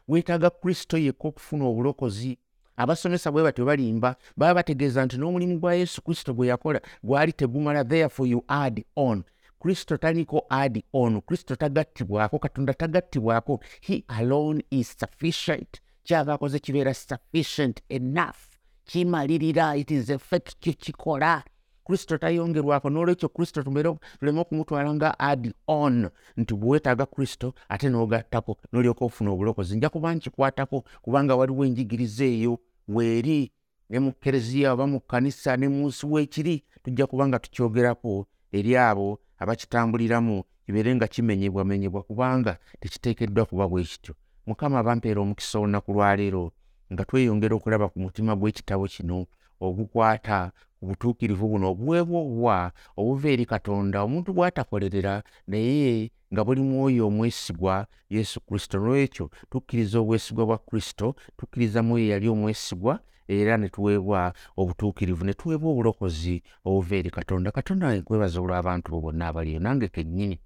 Weetaaga 0.08 0.50
kristo 0.50 0.98
yekka 0.98 1.28
okufuna 1.28 1.64
obulokozi. 1.64 2.38
Abasomesa 2.76 3.32
bwe 3.32 3.42
batyo 3.42 3.64
balimba 3.64 4.16
baba 4.36 4.54
bategeeza 4.54 5.04
nti 5.04 5.16
n'omulimu 5.18 5.58
gwa 5.58 5.74
yesu 5.74 6.02
kristo 6.02 6.34
gwe 6.34 6.46
yakola 6.46 6.80
gwali 7.02 7.32
tegumala 7.32 7.84
therefore 7.84 8.30
you 8.30 8.44
add 8.48 8.84
on. 8.96 9.22
Kristo 9.60 9.96
taliko 9.96 10.46
add 10.50 10.82
on 10.92 11.20
kristo 11.20 11.56
tagattibwako 11.56 12.38
katonda 12.38 12.74
tagattibwako. 12.74 13.60
He 13.80 14.04
alone 14.08 14.62
is 14.70 14.96
sufficient. 14.98 15.80
Kyava 16.02 16.34
akoze 16.34 16.58
kibeera 16.58 16.94
sufficient 16.94 17.82
enough. 17.88 18.38
Kimalirira 18.84 19.76
it 19.76 19.90
is 19.90 20.10
effect 20.10 20.54
kyo 20.60 20.72
kikola 20.72 21.42
kristo 21.88 22.18
tayongerwako 22.18 22.90
n'olwekyo 22.90 23.28
kristo 23.28 23.62
tuleme 23.62 24.40
okumutwala 24.40 24.94
nga 24.94 25.18
add 25.18 25.52
on 25.66 26.10
nti 26.36 26.54
bwewetaaga 26.54 27.06
kristo 27.06 27.54
ate 27.68 27.88
n'ogattako 27.88 28.58
n'olyoka 28.72 29.04
ofuna 29.04 29.30
obulokozi. 29.30 29.76
Nja 29.76 29.88
kuba 29.88 30.14
nkikwatako 30.14 30.84
kubanga 31.02 31.36
waliwo 31.36 31.64
enjigiriza 31.64 32.24
eyo 32.24 32.58
weeri 32.88 33.50
ne 33.90 33.98
mu 33.98 34.12
kereziya 34.12 34.72
oba 34.72 34.86
mu 34.86 35.00
kkanisa 35.00 35.56
ne 35.56 35.68
mu 35.68 35.88
nsi 35.88 36.06
weekiri 36.06 36.64
tujja 36.82 37.06
kuba 37.06 37.28
nga 37.28 37.38
tukyogerako 37.38 38.26
eri 38.52 38.76
abo 38.76 39.18
abakitambuliramu 39.38 40.44
kibeere 40.66 40.94
nga 40.94 41.08
kimenyebwamenyebwa 41.08 42.02
kubanga 42.02 42.58
tekiteekeddwa 42.80 43.44
kuba 43.44 43.68
bwe 43.68 43.82
kityo. 43.82 44.14
Mukama 44.46 44.78
abampeera 44.78 45.20
omukisa 45.20 45.58
olunaku 45.58 45.92
lwaleero 45.92 46.52
nga 46.92 47.04
tweyongera 47.04 47.56
okulaba 47.56 47.88
ku 47.88 47.98
mutima 48.00 48.36
gw'ekitabo 48.36 48.84
kino 48.88 49.26
ogukwata 49.60 50.52
ku 50.78 50.86
butuukirivu 50.86 51.48
buno 51.48 51.70
obuweebwa 51.70 52.20
obuwa 52.20 52.72
obuva 52.96 53.28
eri 53.28 53.46
katonda 53.46 54.02
omuntu 54.02 54.32
bw'atakolerera 54.32 55.22
naye 55.46 56.10
nga 56.32 56.44
buli 56.44 56.60
mwoyo 56.60 57.06
omwesigwa 57.06 57.86
yesu 58.10 58.40
kristo. 58.40 58.78
N'olwekyo 58.78 59.30
tukkiriza 59.50 59.98
obwesigwa 59.98 60.46
bwa 60.46 60.58
kristo 60.58 61.14
tukkiriza 61.36 61.82
mwoyo 61.82 62.04
eyali 62.04 62.28
omwesigwa 62.28 63.00
era 63.28 63.56
ne 63.56 63.68
tuweebwa 63.68 64.32
obutuukirivu 64.56 65.24
ne 65.24 65.34
tuweebwa 65.34 65.70
obulokozi 65.70 66.42
obuva 66.64 66.96
eri 66.96 67.10
katonda. 67.10 67.50
Katonda 67.50 67.94
nkwebaza 67.96 68.40
olw'abantu 68.40 68.90
bo 68.90 69.00
bonna 69.00 69.28
abaliyo 69.28 69.60
nange 69.60 69.88
kennyini 69.88 70.38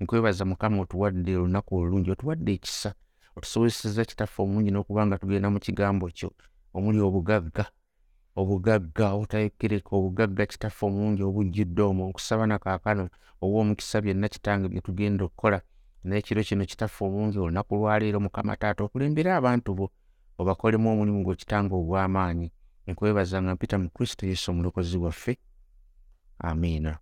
nkwebaza 0.00 0.44
mukama 0.44 0.80
otuwadde 0.82 1.36
olunaku 1.36 1.76
olulungi 1.76 2.10
otuwadde 2.10 2.52
ekisa 2.52 2.94
otusobozeseza 3.36 4.04
kitaffe 4.04 4.42
omungi 4.42 4.70
n'okuba 4.70 5.06
nga 5.06 5.18
tugenda 5.18 5.50
mu 5.50 5.58
kigambo 5.58 6.10
kyo 6.10 6.30
omuli 6.74 7.00
obugagga 7.00 7.64
obugagga 8.40 9.06
obutayokereka 9.14 9.90
obugagga 9.98 10.44
kitaffe 10.50 10.82
omungi 10.86 11.22
obujjudde 11.28 11.82
omwo 11.90 12.04
nkusaba 12.08 12.44
nakaakano 12.46 13.04
oba 13.42 13.56
omukisa 13.62 13.96
byonna 14.04 14.28
kitange 14.34 14.66
bye 14.68 14.80
tugenda 14.86 15.22
okukola. 15.24 15.58
N'ekiro 16.06 16.42
kino 16.48 16.64
kitaffe 16.70 17.00
omungi 17.04 17.38
olunaku 17.38 17.72
lwaleero 17.78 18.18
mukama 18.20 18.56
taata 18.60 18.84
okulembera 18.84 19.30
abantu 19.36 19.68
bo 19.78 19.86
obakolemu 20.40 20.86
omulimu 20.92 21.20
gw'ekitanga 21.24 21.74
ogw'amaanyi. 21.80 22.48
Nkwebaza 22.88 23.42
nga 23.42 23.54
mpita 23.54 23.76
mu 23.82 23.88
kristo 23.94 24.22
yesu 24.30 24.50
omulokozi 24.50 24.96
waffe. 25.04 25.32
Amiina 26.48 26.92